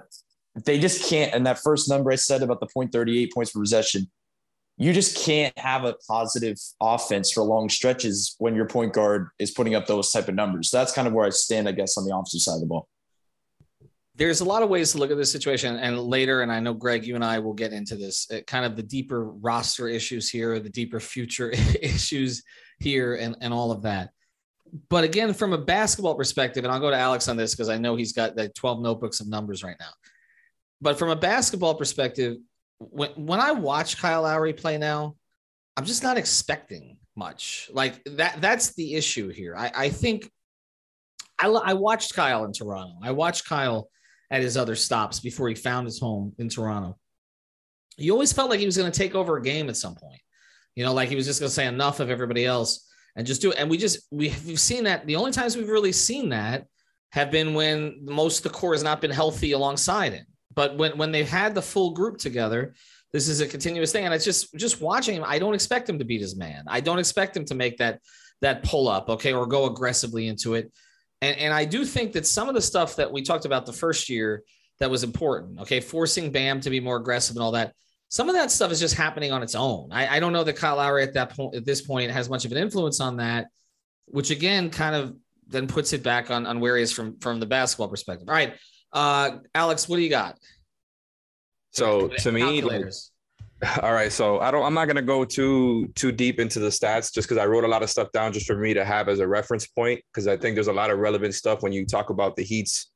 they 0.64 0.78
just 0.78 1.08
can't. 1.08 1.32
And 1.34 1.46
that 1.46 1.58
first 1.58 1.88
number 1.88 2.10
I 2.10 2.16
said 2.16 2.42
about 2.42 2.60
the 2.60 2.66
point 2.66 2.92
38 2.92 3.32
points 3.32 3.52
per 3.52 3.60
possession, 3.60 4.10
you 4.82 4.92
just 4.92 5.16
can't 5.24 5.56
have 5.56 5.84
a 5.84 5.94
positive 6.08 6.58
offense 6.80 7.30
for 7.30 7.44
long 7.44 7.68
stretches 7.68 8.34
when 8.38 8.56
your 8.56 8.66
point 8.66 8.92
guard 8.92 9.28
is 9.38 9.52
putting 9.52 9.76
up 9.76 9.86
those 9.86 10.10
type 10.10 10.26
of 10.26 10.34
numbers. 10.34 10.70
So 10.70 10.78
that's 10.78 10.92
kind 10.92 11.06
of 11.06 11.14
where 11.14 11.24
I 11.24 11.30
stand, 11.30 11.68
I 11.68 11.72
guess, 11.72 11.96
on 11.96 12.04
the 12.04 12.12
offensive 12.12 12.40
side 12.40 12.54
of 12.54 12.60
the 12.60 12.66
ball. 12.66 12.88
There's 14.16 14.40
a 14.40 14.44
lot 14.44 14.62
of 14.64 14.68
ways 14.68 14.90
to 14.92 14.98
look 14.98 15.12
at 15.12 15.16
this 15.16 15.30
situation, 15.30 15.76
and 15.76 15.98
later, 16.00 16.42
and 16.42 16.50
I 16.50 16.58
know 16.58 16.74
Greg, 16.74 17.06
you 17.06 17.14
and 17.14 17.24
I 17.24 17.38
will 17.38 17.54
get 17.54 17.72
into 17.72 17.94
this, 17.94 18.28
uh, 18.30 18.40
kind 18.46 18.64
of 18.64 18.74
the 18.74 18.82
deeper 18.82 19.24
roster 19.24 19.88
issues 19.88 20.28
here, 20.28 20.58
the 20.58 20.68
deeper 20.68 20.98
future 20.98 21.50
issues 21.80 22.42
here, 22.80 23.14
and 23.14 23.36
and 23.40 23.54
all 23.54 23.70
of 23.70 23.82
that. 23.82 24.10
But 24.88 25.04
again, 25.04 25.32
from 25.32 25.52
a 25.52 25.58
basketball 25.58 26.16
perspective, 26.16 26.64
and 26.64 26.72
I'll 26.72 26.80
go 26.80 26.90
to 26.90 26.96
Alex 26.96 27.28
on 27.28 27.36
this 27.36 27.54
because 27.54 27.68
I 27.68 27.78
know 27.78 27.94
he's 27.94 28.12
got 28.12 28.36
like 28.36 28.52
12 28.54 28.80
notebooks 28.80 29.20
of 29.20 29.28
numbers 29.28 29.62
right 29.62 29.76
now. 29.78 29.90
But 30.80 30.98
from 30.98 31.10
a 31.10 31.16
basketball 31.16 31.74
perspective, 31.74 32.38
when 32.90 33.10
when 33.10 33.40
I 33.40 33.52
watch 33.52 33.98
Kyle 33.98 34.22
Lowry 34.22 34.52
play 34.52 34.78
now, 34.78 35.16
I'm 35.76 35.84
just 35.84 36.02
not 36.02 36.16
expecting 36.16 36.98
much. 37.16 37.70
Like 37.72 38.02
that 38.04 38.40
that's 38.40 38.74
the 38.74 38.94
issue 38.94 39.28
here. 39.28 39.54
I, 39.56 39.70
I 39.74 39.88
think 39.88 40.30
I, 41.38 41.48
I 41.48 41.74
watched 41.74 42.14
Kyle 42.14 42.44
in 42.44 42.52
Toronto. 42.52 42.96
I 43.02 43.12
watched 43.12 43.48
Kyle 43.48 43.88
at 44.30 44.42
his 44.42 44.56
other 44.56 44.74
stops 44.74 45.20
before 45.20 45.48
he 45.48 45.54
found 45.54 45.86
his 45.86 46.00
home 46.00 46.34
in 46.38 46.48
Toronto. 46.48 46.98
You 47.98 48.12
always 48.12 48.32
felt 48.32 48.48
like 48.48 48.60
he 48.60 48.66
was 48.66 48.76
going 48.76 48.90
to 48.90 48.98
take 48.98 49.14
over 49.14 49.36
a 49.36 49.42
game 49.42 49.68
at 49.68 49.76
some 49.76 49.94
point. 49.94 50.20
You 50.74 50.84
know, 50.84 50.94
like 50.94 51.10
he 51.10 51.16
was 51.16 51.26
just 51.26 51.40
going 51.40 51.50
to 51.50 51.54
say 51.54 51.66
enough 51.66 52.00
of 52.00 52.10
everybody 52.10 52.46
else 52.46 52.88
and 53.16 53.26
just 53.26 53.42
do 53.42 53.50
it. 53.50 53.58
And 53.58 53.68
we 53.68 53.76
just 53.76 54.06
we've 54.10 54.58
seen 54.58 54.84
that. 54.84 55.06
The 55.06 55.16
only 55.16 55.32
times 55.32 55.56
we've 55.56 55.68
really 55.68 55.92
seen 55.92 56.30
that 56.30 56.66
have 57.10 57.30
been 57.30 57.52
when 57.52 57.98
most 58.04 58.38
of 58.38 58.44
the 58.44 58.58
core 58.58 58.72
has 58.72 58.82
not 58.82 59.02
been 59.02 59.10
healthy 59.10 59.52
alongside 59.52 60.14
him. 60.14 60.26
But 60.54 60.76
when 60.76 60.96
when 60.98 61.12
they've 61.12 61.28
had 61.28 61.54
the 61.54 61.62
full 61.62 61.90
group 61.92 62.18
together, 62.18 62.74
this 63.12 63.28
is 63.28 63.40
a 63.40 63.46
continuous 63.46 63.92
thing. 63.92 64.04
And 64.04 64.14
it's 64.14 64.24
just 64.24 64.54
just 64.54 64.80
watching 64.80 65.16
him. 65.16 65.24
I 65.26 65.38
don't 65.38 65.54
expect 65.54 65.88
him 65.88 65.98
to 65.98 66.04
beat 66.04 66.20
his 66.20 66.36
man. 66.36 66.64
I 66.66 66.80
don't 66.80 66.98
expect 66.98 67.36
him 67.36 67.44
to 67.46 67.54
make 67.54 67.78
that 67.78 68.00
that 68.40 68.62
pull 68.62 68.88
up, 68.88 69.08
okay, 69.08 69.32
or 69.32 69.46
go 69.46 69.66
aggressively 69.66 70.28
into 70.28 70.54
it. 70.54 70.72
And 71.20 71.36
and 71.38 71.54
I 71.54 71.64
do 71.64 71.84
think 71.84 72.12
that 72.12 72.26
some 72.26 72.48
of 72.48 72.54
the 72.54 72.62
stuff 72.62 72.96
that 72.96 73.10
we 73.10 73.22
talked 73.22 73.44
about 73.44 73.66
the 73.66 73.72
first 73.72 74.08
year 74.08 74.42
that 74.80 74.90
was 74.90 75.04
important, 75.04 75.60
okay, 75.60 75.80
forcing 75.80 76.30
Bam 76.32 76.60
to 76.60 76.70
be 76.70 76.80
more 76.80 76.96
aggressive 76.96 77.36
and 77.36 77.42
all 77.42 77.52
that. 77.52 77.74
Some 78.08 78.28
of 78.28 78.34
that 78.34 78.50
stuff 78.50 78.70
is 78.72 78.80
just 78.80 78.94
happening 78.94 79.32
on 79.32 79.42
its 79.42 79.54
own. 79.54 79.88
I, 79.90 80.16
I 80.16 80.20
don't 80.20 80.34
know 80.34 80.44
that 80.44 80.56
Kyle 80.56 80.76
Lowry 80.76 81.02
at 81.02 81.14
that 81.14 81.34
point 81.34 81.54
at 81.54 81.64
this 81.64 81.80
point 81.80 82.10
has 82.10 82.28
much 82.28 82.44
of 82.44 82.52
an 82.52 82.58
influence 82.58 83.00
on 83.00 83.16
that, 83.16 83.46
which 84.06 84.30
again 84.30 84.68
kind 84.68 84.94
of 84.94 85.16
then 85.46 85.66
puts 85.66 85.92
it 85.92 86.02
back 86.02 86.30
on 86.30 86.46
on 86.46 86.60
where 86.60 86.76
he 86.76 86.82
is 86.82 86.92
from 86.92 87.18
from 87.20 87.40
the 87.40 87.46
basketball 87.46 87.88
perspective. 87.88 88.28
All 88.28 88.34
right, 88.34 88.54
uh, 88.92 89.38
Alex, 89.54 89.88
what 89.88 89.96
do 89.96 90.02
you 90.02 90.10
got? 90.10 90.38
So 91.70 92.08
to 92.08 92.32
me, 92.32 92.62
all 93.82 93.92
right. 93.92 94.12
So 94.12 94.40
I 94.40 94.50
don't. 94.50 94.64
I'm 94.64 94.74
not 94.74 94.86
gonna 94.86 95.02
go 95.02 95.24
too 95.24 95.88
too 95.94 96.12
deep 96.12 96.38
into 96.38 96.58
the 96.58 96.68
stats 96.68 97.12
just 97.12 97.28
because 97.28 97.38
I 97.38 97.46
wrote 97.46 97.64
a 97.64 97.68
lot 97.68 97.82
of 97.82 97.90
stuff 97.90 98.10
down 98.12 98.32
just 98.32 98.46
for 98.46 98.56
me 98.56 98.74
to 98.74 98.84
have 98.84 99.08
as 99.08 99.20
a 99.20 99.26
reference 99.26 99.66
point 99.66 100.00
because 100.12 100.26
I 100.26 100.36
think 100.36 100.54
there's 100.54 100.68
a 100.68 100.72
lot 100.72 100.90
of 100.90 100.98
relevant 100.98 101.34
stuff 101.34 101.62
when 101.62 101.72
you 101.72 101.86
talk 101.86 102.10
about 102.10 102.36
the 102.36 102.42
Heat's 102.42 102.90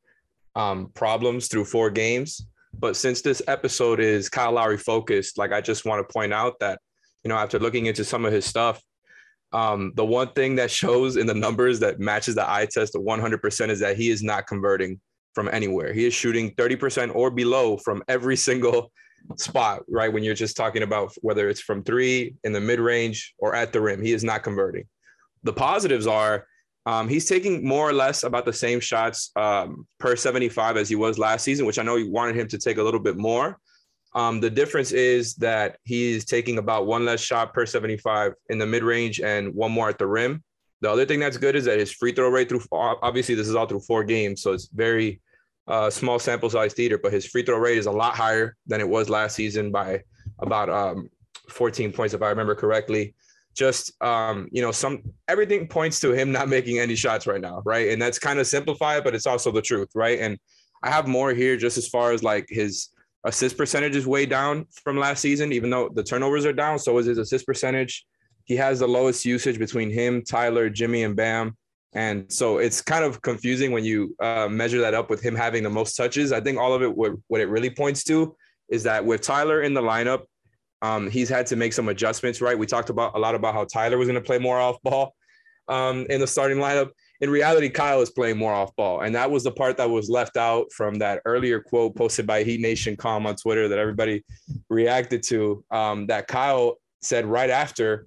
um, 0.54 0.90
problems 0.94 1.48
through 1.48 1.64
four 1.64 1.90
games. 1.90 2.46
But 2.78 2.96
since 2.96 3.22
this 3.22 3.40
episode 3.46 4.00
is 4.00 4.28
Kyle 4.28 4.52
Lowry 4.52 4.76
focused, 4.76 5.38
like 5.38 5.52
I 5.52 5.60
just 5.60 5.87
want 5.87 6.06
to 6.06 6.12
point 6.12 6.34
out 6.34 6.58
that 6.60 6.81
you 7.25 7.28
know 7.31 7.37
after 7.37 7.58
looking 7.58 7.87
into 7.87 8.04
some 8.04 8.26
of 8.26 8.32
his 8.32 8.44
stuff, 8.44 8.82
um, 9.52 9.93
the 9.94 10.04
one 10.04 10.32
thing 10.32 10.56
that 10.56 10.70
shows 10.70 11.16
in 11.16 11.26
the 11.26 11.34
numbers 11.34 11.81
that 11.81 12.00
matches 12.00 12.34
the 12.34 12.48
eye 12.48 12.66
test 12.70 12.94
100% 12.94 13.69
is 13.70 13.81
that 13.81 13.96
he 13.96 14.10
is 14.10 14.22
not 14.22 14.46
converting 14.46 15.00
from 15.36 15.50
anywhere. 15.52 15.92
He 15.92 16.06
is 16.06 16.14
shooting 16.14 16.50
30% 16.52 17.14
or 17.14 17.30
below 17.30 17.76
from 17.76 18.02
every 18.08 18.36
single 18.36 18.90
spot, 19.36 19.82
right? 19.86 20.10
When 20.10 20.24
you're 20.24 20.34
just 20.34 20.56
talking 20.56 20.82
about 20.82 21.12
whether 21.20 21.50
it's 21.50 21.60
from 21.60 21.84
three 21.84 22.34
in 22.42 22.52
the 22.54 22.60
mid 22.60 22.80
range 22.80 23.34
or 23.38 23.54
at 23.54 23.70
the 23.70 23.82
rim, 23.82 24.02
he 24.02 24.12
is 24.12 24.24
not 24.24 24.42
converting. 24.42 24.86
The 25.42 25.52
positives 25.52 26.06
are 26.06 26.46
um, 26.86 27.06
he's 27.06 27.28
taking 27.28 27.66
more 27.68 27.86
or 27.86 27.92
less 27.92 28.22
about 28.22 28.46
the 28.46 28.52
same 28.52 28.80
shots 28.80 29.30
um, 29.36 29.86
per 29.98 30.16
75 30.16 30.78
as 30.78 30.88
he 30.88 30.96
was 30.96 31.18
last 31.18 31.42
season, 31.42 31.66
which 31.66 31.78
I 31.78 31.82
know 31.82 31.96
you 31.96 32.10
wanted 32.10 32.36
him 32.36 32.48
to 32.48 32.58
take 32.58 32.78
a 32.78 32.82
little 32.82 33.00
bit 33.00 33.18
more. 33.18 33.58
Um, 34.14 34.40
the 34.40 34.48
difference 34.48 34.92
is 34.92 35.34
that 35.34 35.76
he's 35.84 36.24
taking 36.24 36.56
about 36.56 36.86
one 36.86 37.04
less 37.04 37.20
shot 37.20 37.52
per 37.52 37.66
75 37.66 38.32
in 38.48 38.58
the 38.58 38.64
mid 38.64 38.84
range 38.84 39.20
and 39.20 39.54
one 39.54 39.72
more 39.72 39.90
at 39.90 39.98
the 39.98 40.06
rim. 40.06 40.42
The 40.80 40.90
other 40.90 41.04
thing 41.04 41.20
that's 41.20 41.36
good 41.36 41.56
is 41.56 41.66
that 41.66 41.78
his 41.78 41.92
free 41.92 42.12
throw 42.12 42.30
rate 42.30 42.48
through 42.48 42.62
obviously 42.72 43.34
this 43.34 43.48
is 43.48 43.54
all 43.54 43.66
through 43.66 43.80
four 43.80 44.02
games, 44.04 44.40
so 44.40 44.52
it's 44.54 44.68
very 44.68 45.20
uh, 45.68 45.90
small 45.90 46.18
sample 46.18 46.50
size 46.50 46.74
theater, 46.74 46.98
but 46.98 47.12
his 47.12 47.26
free 47.26 47.42
throw 47.42 47.58
rate 47.58 47.78
is 47.78 47.86
a 47.86 47.92
lot 47.92 48.14
higher 48.14 48.56
than 48.66 48.80
it 48.80 48.88
was 48.88 49.08
last 49.08 49.34
season 49.34 49.70
by 49.70 50.02
about 50.38 50.68
um, 50.68 51.10
14 51.48 51.92
points, 51.92 52.14
if 52.14 52.22
I 52.22 52.28
remember 52.28 52.54
correctly. 52.54 53.14
Just 53.54 54.00
um, 54.02 54.48
you 54.52 54.60
know, 54.60 54.70
some 54.70 55.02
everything 55.28 55.66
points 55.66 55.98
to 56.00 56.12
him 56.12 56.30
not 56.30 56.48
making 56.48 56.78
any 56.78 56.94
shots 56.94 57.26
right 57.26 57.40
now, 57.40 57.62
right? 57.64 57.88
And 57.88 58.00
that's 58.00 58.18
kind 58.18 58.38
of 58.38 58.46
simplified, 58.46 59.02
but 59.02 59.14
it's 59.14 59.26
also 59.26 59.50
the 59.50 59.62
truth, 59.62 59.88
right? 59.94 60.20
And 60.20 60.38
I 60.82 60.90
have 60.90 61.08
more 61.08 61.32
here 61.32 61.56
just 61.56 61.78
as 61.78 61.88
far 61.88 62.12
as 62.12 62.22
like 62.22 62.46
his 62.50 62.90
assist 63.24 63.56
percentage 63.56 63.96
is 63.96 64.06
way 64.06 64.26
down 64.26 64.66
from 64.84 64.98
last 64.98 65.20
season, 65.20 65.52
even 65.52 65.70
though 65.70 65.88
the 65.88 66.02
turnovers 66.02 66.44
are 66.44 66.52
down. 66.52 66.78
So 66.78 66.98
is 66.98 67.06
his 67.06 67.19
assist 67.19 67.46
percentage. 67.46 68.06
He 68.44 68.56
has 68.56 68.79
the 68.79 68.86
lowest 68.86 69.24
usage 69.24 69.58
between 69.58 69.91
him, 69.91 70.22
Tyler, 70.22 70.70
Jimmy, 70.70 71.02
and 71.02 71.17
Bam. 71.17 71.56
And 71.96 72.31
so 72.31 72.58
it's 72.58 72.82
kind 72.82 73.05
of 73.05 73.22
confusing 73.22 73.72
when 73.72 73.82
you 73.82 74.15
uh, 74.20 74.48
measure 74.50 74.81
that 74.82 74.93
up 74.93 75.08
with 75.08 75.22
him 75.22 75.34
having 75.34 75.62
the 75.62 75.70
most 75.70 75.96
touches. 75.96 76.31
I 76.31 76.43
think 76.43 76.58
all 76.58 76.74
of 76.74 76.82
it, 76.82 76.94
what, 76.94 77.12
what 77.29 77.41
it 77.41 77.48
really 77.48 77.70
points 77.70 78.05
to 78.05 78.36
is 78.69 78.82
that 78.82 79.03
with 79.03 79.22
Tyler 79.22 79.62
in 79.62 79.72
the 79.72 79.81
lineup, 79.81 80.24
um, 80.82 81.08
he's 81.10 81.31
had 81.31 81.46
to 81.46 81.56
make 81.56 81.72
some 81.72 81.88
adjustments, 81.88 82.43
right? 82.43 82.58
We 82.58 82.67
talked 82.67 82.91
about 82.91 83.17
a 83.17 83.19
lot 83.19 83.34
about 83.34 83.55
how 83.55 83.65
Tyler 83.65 83.96
was 83.96 84.08
going 84.08 84.20
to 84.20 84.26
play 84.26 84.38
more 84.38 84.60
off 84.60 84.76
ball 84.82 85.15
um, 85.69 86.05
in 86.10 86.20
the 86.20 86.26
starting 86.26 86.58
lineup. 86.58 86.91
In 87.22 87.31
reality, 87.31 87.70
Kyle 87.70 88.03
is 88.03 88.10
playing 88.10 88.36
more 88.36 88.53
off 88.53 88.76
ball. 88.76 89.00
And 89.00 89.15
that 89.15 89.31
was 89.31 89.44
the 89.44 89.53
part 89.53 89.79
that 89.79 89.88
was 89.88 90.10
left 90.10 90.36
out 90.36 90.70
from 90.72 90.96
that 90.96 91.22
earlier 91.24 91.60
quote 91.60 91.96
posted 91.96 92.26
by 92.26 92.43
Heat 92.43 92.60
Nation 92.60 92.94
Com 92.94 93.26
on 93.26 93.36
Twitter 93.36 93.69
that 93.69 93.79
everybody 93.79 94.22
reacted 94.69 95.22
to. 95.29 95.65
Um, 95.70 96.06
that 96.08 96.29
Kyle 96.29 96.76
said 97.00 97.24
right 97.24 97.48
after 97.48 98.06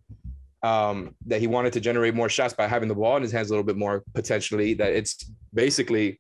um, 0.64 1.16
that 1.26 1.40
he 1.40 1.48
wanted 1.48 1.74
to 1.74 1.80
generate 1.80 2.16
more 2.16 2.30
shots 2.30 2.54
by 2.54 2.68
having 2.68 2.90
the 2.90 2.96
ball 2.96 3.18
in 3.18 3.24
his 3.24 3.32
hands 3.32 3.50
a 3.50 3.54
little 3.54 3.66
bit 3.66 3.78
more 3.78 4.04
potentially. 4.14 4.74
That 4.74 4.94
it's 4.94 5.32
basically, 5.54 6.20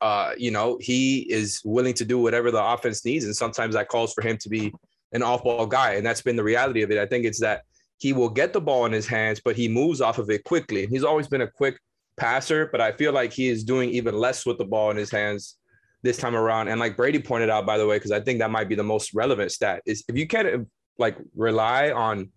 uh, 0.00 0.32
you 0.36 0.50
know, 0.50 0.78
he 0.80 1.20
is 1.30 1.60
willing 1.64 1.94
to 1.94 2.04
do 2.04 2.18
whatever 2.18 2.50
the 2.50 2.64
offense 2.64 3.04
needs, 3.04 3.24
and 3.24 3.34
sometimes 3.34 3.74
that 3.74 3.88
calls 3.88 4.12
for 4.12 4.22
him 4.22 4.36
to 4.38 4.48
be 4.48 4.72
an 5.12 5.22
off-ball 5.22 5.66
guy, 5.66 5.94
and 5.94 6.06
that's 6.06 6.22
been 6.22 6.36
the 6.36 6.42
reality 6.42 6.82
of 6.82 6.90
it. 6.90 6.98
I 6.98 7.06
think 7.06 7.24
it's 7.24 7.40
that 7.40 7.62
he 7.98 8.12
will 8.12 8.30
get 8.30 8.52
the 8.52 8.60
ball 8.60 8.86
in 8.86 8.92
his 8.92 9.06
hands, 9.06 9.40
but 9.44 9.56
he 9.56 9.68
moves 9.68 10.00
off 10.00 10.18
of 10.18 10.30
it 10.30 10.42
quickly. 10.44 10.86
He's 10.86 11.04
always 11.04 11.28
been 11.28 11.42
a 11.42 11.46
quick 11.46 11.78
passer, 12.16 12.68
but 12.72 12.80
I 12.80 12.92
feel 12.92 13.12
like 13.12 13.32
he 13.32 13.48
is 13.48 13.62
doing 13.62 13.90
even 13.90 14.14
less 14.16 14.44
with 14.44 14.58
the 14.58 14.64
ball 14.64 14.90
in 14.90 14.96
his 14.96 15.10
hands 15.10 15.56
this 16.02 16.16
time 16.16 16.34
around. 16.34 16.68
And 16.68 16.80
like 16.80 16.96
Brady 16.96 17.20
pointed 17.20 17.48
out, 17.48 17.64
by 17.64 17.78
the 17.78 17.86
way, 17.86 17.96
because 17.96 18.10
I 18.10 18.20
think 18.20 18.40
that 18.40 18.50
might 18.50 18.68
be 18.68 18.74
the 18.74 18.82
most 18.82 19.14
relevant 19.14 19.52
stat 19.52 19.82
is 19.86 20.02
if 20.08 20.16
you 20.16 20.26
can't 20.26 20.68
like 20.98 21.16
rely 21.36 21.92
on 21.92 22.30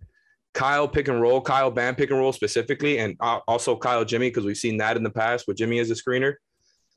Kyle 0.56 0.88
pick 0.88 1.10
and 1.10 1.22
roll, 1.22 1.42
Kyle 1.42 1.70
Bam 1.70 1.96
pick 1.96 2.10
and 2.10 2.18
roll 2.18 2.32
specifically, 2.32 2.98
and 2.98 3.18
also 3.20 3.76
Kyle 3.76 4.06
Jimmy, 4.06 4.30
because 4.30 4.46
we've 4.46 4.58
seen 4.58 4.78
that 4.78 4.96
in 4.98 5.04
the 5.04 5.10
past 5.10 5.48
with 5.48 5.58
Jimmy 5.58 5.80
as 5.80 5.92
a 5.92 5.94
screener. 5.94 6.36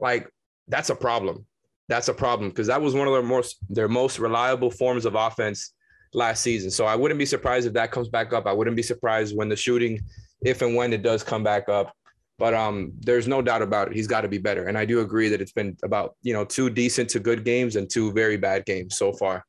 Like 0.00 0.30
that's 0.68 0.90
a 0.90 0.94
problem. 0.94 1.44
That's 1.88 2.08
a 2.08 2.14
problem 2.14 2.50
because 2.50 2.68
that 2.68 2.80
was 2.80 2.94
one 2.94 3.08
of 3.08 3.12
their 3.12 3.22
most 3.22 3.56
their 3.68 3.88
most 3.88 4.20
reliable 4.20 4.70
forms 4.70 5.04
of 5.04 5.16
offense 5.16 5.74
last 6.14 6.40
season. 6.42 6.70
So 6.70 6.86
I 6.86 6.94
wouldn't 6.94 7.18
be 7.18 7.26
surprised 7.26 7.66
if 7.66 7.72
that 7.72 7.90
comes 7.90 8.08
back 8.08 8.32
up. 8.32 8.46
I 8.46 8.52
wouldn't 8.52 8.76
be 8.76 8.82
surprised 8.82 9.36
when 9.36 9.48
the 9.48 9.56
shooting, 9.56 10.00
if 10.42 10.62
and 10.62 10.76
when 10.76 10.92
it 10.92 11.02
does 11.02 11.24
come 11.24 11.42
back 11.42 11.68
up. 11.68 11.92
But 12.38 12.54
um, 12.54 12.92
there's 13.00 13.26
no 13.26 13.42
doubt 13.42 13.62
about 13.62 13.88
it. 13.88 13.94
He's 13.94 14.06
got 14.06 14.20
to 14.20 14.28
be 14.28 14.38
better. 14.38 14.68
And 14.68 14.78
I 14.78 14.84
do 14.84 15.00
agree 15.00 15.28
that 15.30 15.40
it's 15.40 15.52
been 15.52 15.76
about 15.82 16.14
you 16.22 16.32
know 16.32 16.44
two 16.44 16.70
decent 16.70 17.10
to 17.10 17.18
good 17.18 17.44
games 17.44 17.74
and 17.74 17.90
two 17.90 18.12
very 18.12 18.36
bad 18.36 18.64
games 18.66 18.96
so 18.96 19.12
far 19.12 19.44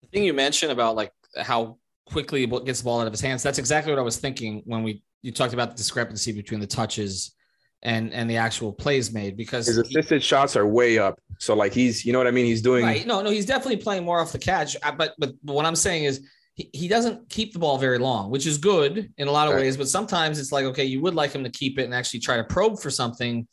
The 0.00 0.08
thing 0.08 0.24
you 0.24 0.32
mentioned 0.32 0.72
about 0.72 0.96
like 0.96 1.12
how 1.36 1.76
quickly 2.06 2.46
gets 2.46 2.80
the 2.80 2.84
ball 2.84 3.00
out 3.00 3.06
of 3.06 3.12
his 3.12 3.20
hands, 3.20 3.42
that's 3.42 3.58
exactly 3.58 3.92
what 3.92 3.98
I 3.98 4.02
was 4.02 4.16
thinking 4.16 4.62
when 4.64 4.82
we 4.82 5.02
you 5.22 5.32
talked 5.32 5.54
about 5.54 5.70
the 5.70 5.76
discrepancy 5.76 6.32
between 6.32 6.60
the 6.60 6.66
touches 6.66 7.34
and 7.82 8.12
and 8.12 8.30
the 8.30 8.36
actual 8.36 8.72
plays 8.72 9.12
made 9.12 9.36
because 9.36 9.66
his 9.66 9.78
assisted 9.78 10.16
he, 10.16 10.20
shots 10.20 10.56
are 10.56 10.66
way 10.66 10.98
up. 10.98 11.20
So 11.38 11.54
like 11.54 11.72
he's, 11.72 12.04
you 12.04 12.12
know 12.12 12.18
what 12.18 12.26
I 12.26 12.30
mean? 12.30 12.46
He's 12.46 12.62
doing 12.62 12.84
right. 12.84 13.06
No, 13.06 13.22
no, 13.22 13.30
he's 13.30 13.46
definitely 13.46 13.76
playing 13.76 14.04
more 14.04 14.20
off 14.20 14.32
the 14.32 14.38
catch. 14.38 14.76
But 14.82 15.14
but, 15.18 15.34
but 15.42 15.52
what 15.52 15.66
I'm 15.66 15.76
saying 15.76 16.04
is 16.04 16.26
he, 16.54 16.70
he 16.72 16.88
doesn't 16.88 17.28
keep 17.28 17.52
the 17.52 17.58
ball 17.58 17.76
very 17.76 17.98
long, 17.98 18.30
which 18.30 18.46
is 18.46 18.58
good 18.58 19.12
in 19.18 19.28
a 19.28 19.30
lot 19.30 19.48
of 19.48 19.54
right. 19.54 19.62
ways. 19.62 19.76
But 19.76 19.88
sometimes 19.88 20.38
it's 20.38 20.52
like 20.52 20.64
okay, 20.66 20.84
you 20.84 21.00
would 21.02 21.14
like 21.14 21.32
him 21.32 21.44
to 21.44 21.50
keep 21.50 21.78
it 21.78 21.84
and 21.84 21.94
actually 21.94 22.20
try 22.20 22.36
to 22.36 22.44
probe 22.44 22.80
for 22.80 22.90
something, 22.90 23.46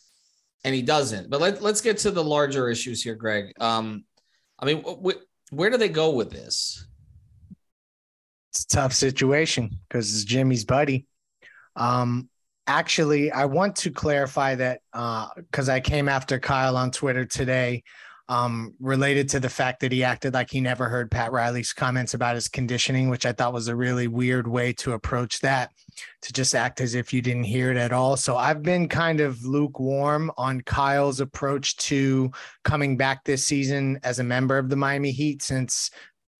and 0.63 0.75
he 0.75 0.81
doesn't. 0.81 1.29
But 1.29 1.41
let, 1.41 1.61
let's 1.61 1.81
get 1.81 1.97
to 1.99 2.11
the 2.11 2.23
larger 2.23 2.69
issues 2.69 3.03
here, 3.03 3.15
Greg. 3.15 3.51
Um, 3.59 4.05
I 4.57 4.65
mean, 4.65 4.83
wh- 4.83 5.53
where 5.53 5.69
do 5.69 5.77
they 5.77 5.89
go 5.89 6.11
with 6.11 6.31
this? 6.31 6.87
It's 8.53 8.65
a 8.65 8.67
tough 8.67 8.93
situation 8.93 9.79
because 9.87 10.13
it's 10.13 10.25
Jimmy's 10.25 10.63
buddy. 10.63 11.07
Um, 11.75 12.29
actually, 12.67 13.31
I 13.31 13.45
want 13.45 13.77
to 13.77 13.89
clarify 13.89 14.53
that 14.55 14.81
because 14.91 15.69
uh, 15.69 15.73
I 15.73 15.79
came 15.79 16.07
after 16.07 16.39
Kyle 16.39 16.77
on 16.77 16.91
Twitter 16.91 17.25
today 17.25 17.83
um, 18.29 18.73
related 18.79 19.27
to 19.29 19.39
the 19.39 19.49
fact 19.49 19.81
that 19.81 19.91
he 19.91 20.03
acted 20.03 20.33
like 20.33 20.49
he 20.49 20.61
never 20.61 20.87
heard 20.87 21.11
Pat 21.11 21.31
Riley's 21.31 21.73
comments 21.73 22.13
about 22.13 22.35
his 22.35 22.47
conditioning, 22.47 23.09
which 23.09 23.25
I 23.25 23.33
thought 23.33 23.53
was 23.53 23.67
a 23.67 23.75
really 23.75 24.07
weird 24.07 24.47
way 24.47 24.71
to 24.73 24.93
approach 24.93 25.39
that, 25.41 25.71
to 26.21 26.31
just 26.31 26.55
act 26.55 26.79
as 26.79 26.95
if 26.95 27.11
you 27.11 27.21
didn't 27.21 27.43
hear 27.43 27.71
it 27.71 27.77
at 27.77 27.91
all. 27.91 28.15
So 28.15 28.37
I've 28.37 28.61
been 28.61 28.87
kind 28.87 29.19
of 29.19 29.43
lukewarm 29.43 30.31
on 30.37 30.61
Kyle's 30.61 31.19
approach 31.19 31.75
to 31.77 32.31
coming 32.63 32.95
back 32.97 33.25
this 33.25 33.43
season 33.43 33.99
as 34.03 34.19
a 34.19 34.23
member 34.23 34.57
of 34.57 34.69
the 34.69 34.77
Miami 34.77 35.11
Heat 35.11 35.41
since 35.41 35.91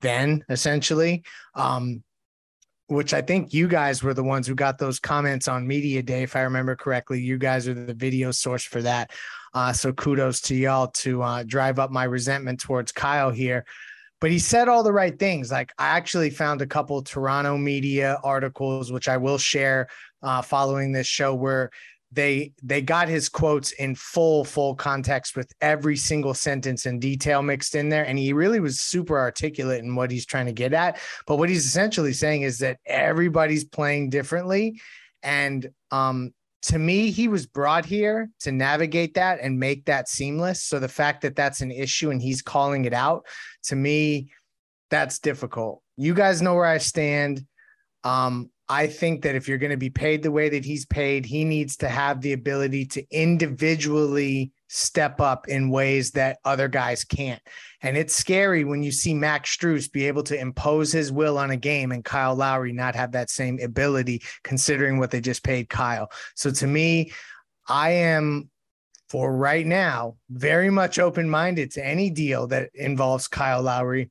then, 0.03 0.45
essentially. 0.50 1.24
Um, 1.55 2.03
which 2.88 3.13
I 3.13 3.22
think 3.22 3.53
you 3.53 3.67
guys 3.67 4.03
were 4.03 4.13
the 4.13 4.24
ones 4.24 4.45
who 4.45 4.55
got 4.55 4.77
those 4.77 5.00
comments 5.00 5.48
on 5.48 5.65
media 5.65 6.03
day, 6.03 6.24
if 6.24 6.36
I 6.36 6.41
remember 6.41 6.75
correctly. 6.75 7.19
You 7.22 7.38
guys 7.38 7.67
are 7.67 7.74
the 7.74 7.93
video 7.93 8.29
source 8.31 8.63
for 8.63 8.81
that. 8.81 9.12
Uh, 9.53 9.72
so 9.72 9.93
kudos 9.93 10.41
to 10.41 10.55
y'all 10.55 10.88
to 10.88 11.22
uh, 11.24 11.43
drive 11.43 11.79
up 11.79 11.91
my 11.91 12.03
resentment 12.03 12.60
towards 12.60 12.91
Kyle 12.91 13.31
here. 13.31 13.65
But 14.19 14.31
he 14.31 14.39
said 14.39 14.67
all 14.67 14.83
the 14.83 14.93
right 14.93 15.17
things. 15.17 15.51
Like 15.51 15.72
I 15.77 15.89
actually 15.89 16.29
found 16.29 16.62
a 16.62 16.67
couple 16.67 17.01
Toronto 17.01 17.57
media 17.57 18.19
articles, 18.24 18.91
which 18.91 19.07
I 19.07 19.17
will 19.17 19.38
share 19.38 19.88
uh, 20.22 20.41
following 20.41 20.91
this 20.91 21.07
show, 21.07 21.36
where 21.36 21.72
they 22.13 22.53
they 22.62 22.82
got 22.82 23.08
his 23.08 23.29
quotes 23.29 23.72
in 23.74 23.96
full 23.96 24.43
full 24.46 24.75
context 24.75 25.36
with 25.36 25.51
every 25.62 25.96
single 25.96 26.34
sentence 26.34 26.86
and 26.86 27.01
detail 27.01 27.41
mixed 27.41 27.75
in 27.75 27.89
there 27.89 28.05
and 28.05 28.20
he 28.20 28.34
really 28.34 28.60
was 28.60 28.79
super 28.79 29.17
articulate 29.17 29.84
in 29.84 29.96
what 29.96 30.12
he's 30.12 30.25
trying 30.25 30.46
to 30.46 30.53
get 30.53 30.74
at 30.74 31.00
but 31.25 31.38
what 31.38 31.50
he's 31.50 31.65
essentially 31.65 32.13
saying 32.13 32.43
is 32.43 32.60
that 32.60 32.77
everybody's 32.86 33.65
playing 33.65 34.10
differently 34.10 34.79
and 35.24 35.70
um 35.91 36.34
to 36.63 36.79
me, 36.79 37.12
he 37.12 37.27
was 37.27 37.46
brought 37.46 37.86
here 37.86 38.29
to 38.39 38.51
navigate 38.51 39.15
that 39.15 39.39
and 39.41 39.60
make 39.60 39.86
that 39.86 40.08
seamless. 40.08 40.63
So 40.63 40.79
the 40.79 40.88
fact 40.88 41.22
that 41.22 41.36
that's 41.36 41.60
an 41.60 41.72
issue 41.72 42.10
and 42.10 42.22
he's 42.22 42.41
calling 42.41 42.86
it 42.86 42.93
out, 42.93 43.25
to 43.63 43.75
me, 43.75 44.29
that's 44.89 45.20
difficult. 45.20 45.82
You 45.98 46.13
guys 46.13 46.41
know 46.41 46.55
where 46.55 46.65
I 46.65 46.77
stand. 46.77 47.46
Um, 48.05 48.50
I 48.73 48.87
think 48.87 49.21
that 49.21 49.35
if 49.35 49.47
you're 49.47 49.59
going 49.59 49.69
to 49.69 49.77
be 49.77 49.91
paid 49.91 50.23
the 50.23 50.31
way 50.31 50.49
that 50.49 50.65
he's 50.65 50.83
paid, 50.87 51.27
he 51.27 51.45
needs 51.45 51.77
to 51.77 51.87
have 51.87 52.21
the 52.21 52.33
ability 52.33 52.85
to 52.87 53.05
individually 53.11 54.51
step 54.67 55.21
up 55.21 55.47
in 55.47 55.69
ways 55.69 56.09
that 56.11 56.39
other 56.43 56.67
guys 56.67 57.03
can't. 57.03 57.39
And 57.83 57.95
it's 57.95 58.15
scary 58.15 58.63
when 58.63 58.81
you 58.81 58.91
see 58.91 59.13
Max 59.13 59.55
Strus 59.55 59.91
be 59.91 60.07
able 60.07 60.23
to 60.23 60.39
impose 60.39 60.91
his 60.91 61.11
will 61.11 61.37
on 61.37 61.51
a 61.51 61.55
game 61.55 61.91
and 61.91 62.03
Kyle 62.03 62.33
Lowry 62.33 62.73
not 62.73 62.95
have 62.95 63.11
that 63.11 63.29
same 63.29 63.59
ability, 63.61 64.23
considering 64.43 64.97
what 64.97 65.11
they 65.11 65.21
just 65.21 65.43
paid 65.43 65.69
Kyle. 65.69 66.11
So 66.35 66.49
to 66.49 66.65
me, 66.65 67.11
I 67.67 67.91
am 67.91 68.49
for 69.07 69.37
right 69.37 69.67
now 69.67 70.15
very 70.31 70.71
much 70.71 70.97
open 70.97 71.29
minded 71.29 71.69
to 71.73 71.85
any 71.85 72.09
deal 72.09 72.47
that 72.47 72.71
involves 72.73 73.27
Kyle 73.27 73.61
Lowry. 73.61 74.09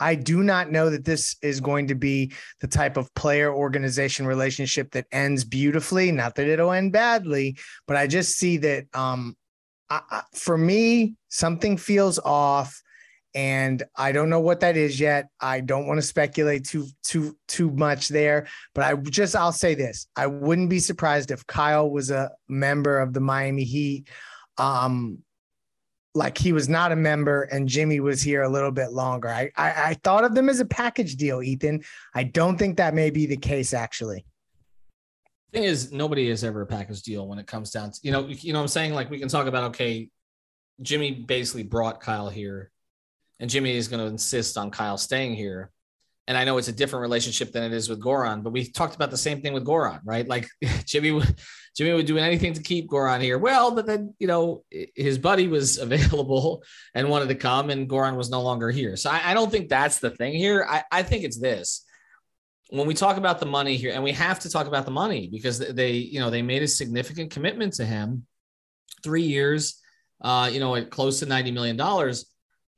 I 0.00 0.14
do 0.14 0.42
not 0.42 0.70
know 0.70 0.90
that 0.90 1.04
this 1.04 1.36
is 1.42 1.60
going 1.60 1.88
to 1.88 1.94
be 1.94 2.32
the 2.60 2.66
type 2.66 2.96
of 2.96 3.12
player 3.14 3.52
organization 3.52 4.26
relationship 4.26 4.92
that 4.92 5.06
ends 5.12 5.44
beautifully. 5.44 6.12
Not 6.12 6.34
that 6.36 6.48
it'll 6.48 6.72
end 6.72 6.92
badly, 6.92 7.56
but 7.86 7.96
I 7.96 8.06
just 8.06 8.36
see 8.36 8.58
that 8.58 8.86
um, 8.94 9.36
I, 9.90 10.22
for 10.34 10.56
me, 10.56 11.14
something 11.28 11.76
feels 11.76 12.18
off 12.18 12.80
and 13.34 13.82
I 13.96 14.12
don't 14.12 14.30
know 14.30 14.40
what 14.40 14.60
that 14.60 14.76
is 14.76 14.98
yet. 14.98 15.28
I 15.40 15.60
don't 15.60 15.86
want 15.86 15.98
to 15.98 16.06
speculate 16.06 16.64
too 16.64 16.86
too 17.02 17.36
too 17.46 17.70
much 17.70 18.08
there, 18.08 18.46
but 18.74 18.84
I 18.84 18.94
just 18.96 19.36
I'll 19.36 19.52
say 19.52 19.74
this: 19.74 20.06
I 20.16 20.26
wouldn't 20.26 20.70
be 20.70 20.78
surprised 20.78 21.30
if 21.30 21.46
Kyle 21.46 21.90
was 21.90 22.10
a 22.10 22.30
member 22.48 22.98
of 22.98 23.12
the 23.12 23.20
Miami 23.20 23.64
Heat, 23.64 24.08
um, 24.56 25.18
like 26.14 26.38
he 26.38 26.52
was 26.52 26.68
not 26.68 26.92
a 26.92 26.96
member 26.96 27.42
and 27.42 27.68
Jimmy 27.68 28.00
was 28.00 28.22
here 28.22 28.42
a 28.42 28.48
little 28.48 28.70
bit 28.70 28.92
longer. 28.92 29.28
I, 29.28 29.50
I 29.56 29.72
I 29.90 29.94
thought 30.02 30.24
of 30.24 30.34
them 30.34 30.48
as 30.48 30.60
a 30.60 30.64
package 30.64 31.16
deal, 31.16 31.42
Ethan. 31.42 31.82
I 32.14 32.24
don't 32.24 32.58
think 32.58 32.76
that 32.78 32.94
may 32.94 33.10
be 33.10 33.26
the 33.26 33.36
case 33.36 33.74
actually. 33.74 34.24
Thing 35.52 35.64
is, 35.64 35.92
nobody 35.92 36.28
is 36.28 36.44
ever 36.44 36.62
a 36.62 36.66
package 36.66 37.02
deal 37.02 37.26
when 37.26 37.38
it 37.38 37.46
comes 37.46 37.70
down 37.70 37.92
to 37.92 38.00
you 38.02 38.12
know 38.12 38.26
you 38.26 38.52
know 38.52 38.60
I'm 38.60 38.68
saying 38.68 38.94
like 38.94 39.10
we 39.10 39.18
can 39.18 39.28
talk 39.28 39.46
about 39.46 39.64
okay, 39.70 40.08
Jimmy 40.82 41.12
basically 41.12 41.62
brought 41.62 42.00
Kyle 42.00 42.28
here 42.28 42.70
and 43.40 43.48
Jimmy 43.48 43.76
is 43.76 43.88
going 43.88 44.00
to 44.00 44.06
insist 44.06 44.58
on 44.58 44.70
Kyle 44.70 44.98
staying 44.98 45.34
here. 45.34 45.70
And 46.28 46.36
I 46.36 46.44
know 46.44 46.58
it's 46.58 46.68
a 46.68 46.72
different 46.72 47.00
relationship 47.00 47.52
than 47.52 47.62
it 47.64 47.72
is 47.72 47.88
with 47.88 48.02
Goran, 48.02 48.42
but 48.42 48.52
we 48.52 48.70
talked 48.70 48.94
about 48.94 49.10
the 49.10 49.16
same 49.16 49.40
thing 49.40 49.54
with 49.54 49.64
Goran, 49.64 50.00
right? 50.04 50.28
Like 50.28 50.46
Jimmy, 50.84 51.20
Jimmy 51.74 51.94
would 51.94 52.04
do 52.04 52.18
anything 52.18 52.52
to 52.52 52.62
keep 52.62 52.86
Goran 52.86 53.22
here. 53.22 53.38
Well, 53.38 53.70
but 53.74 53.86
then 53.86 54.14
you 54.18 54.26
know 54.26 54.62
his 54.94 55.16
buddy 55.16 55.48
was 55.48 55.78
available 55.86 56.62
and 56.94 57.08
wanted 57.08 57.28
to 57.28 57.34
come, 57.34 57.70
and 57.70 57.88
Goron 57.88 58.16
was 58.16 58.28
no 58.28 58.42
longer 58.42 58.70
here. 58.70 58.94
So 58.96 59.10
I, 59.10 59.30
I 59.30 59.34
don't 59.34 59.50
think 59.50 59.70
that's 59.70 59.98
the 59.98 60.10
thing 60.10 60.34
here. 60.34 60.66
I, 60.68 60.84
I 60.92 61.02
think 61.02 61.24
it's 61.24 61.40
this 61.40 61.84
when 62.70 62.86
we 62.86 62.92
talk 62.92 63.16
about 63.16 63.40
the 63.40 63.46
money 63.46 63.76
here, 63.76 63.92
and 63.94 64.04
we 64.04 64.12
have 64.12 64.40
to 64.40 64.50
talk 64.50 64.66
about 64.66 64.84
the 64.84 64.90
money 64.90 65.30
because 65.32 65.58
they, 65.58 65.92
you 65.92 66.20
know, 66.20 66.28
they 66.28 66.42
made 66.42 66.62
a 66.62 66.68
significant 66.68 67.30
commitment 67.30 67.72
to 67.74 67.86
him, 67.86 68.26
three 69.02 69.22
years, 69.22 69.80
uh, 70.20 70.50
you 70.52 70.60
know, 70.60 70.74
at 70.74 70.90
close 70.90 71.20
to 71.20 71.26
ninety 71.26 71.50
million 71.50 71.76
dollars 71.76 72.26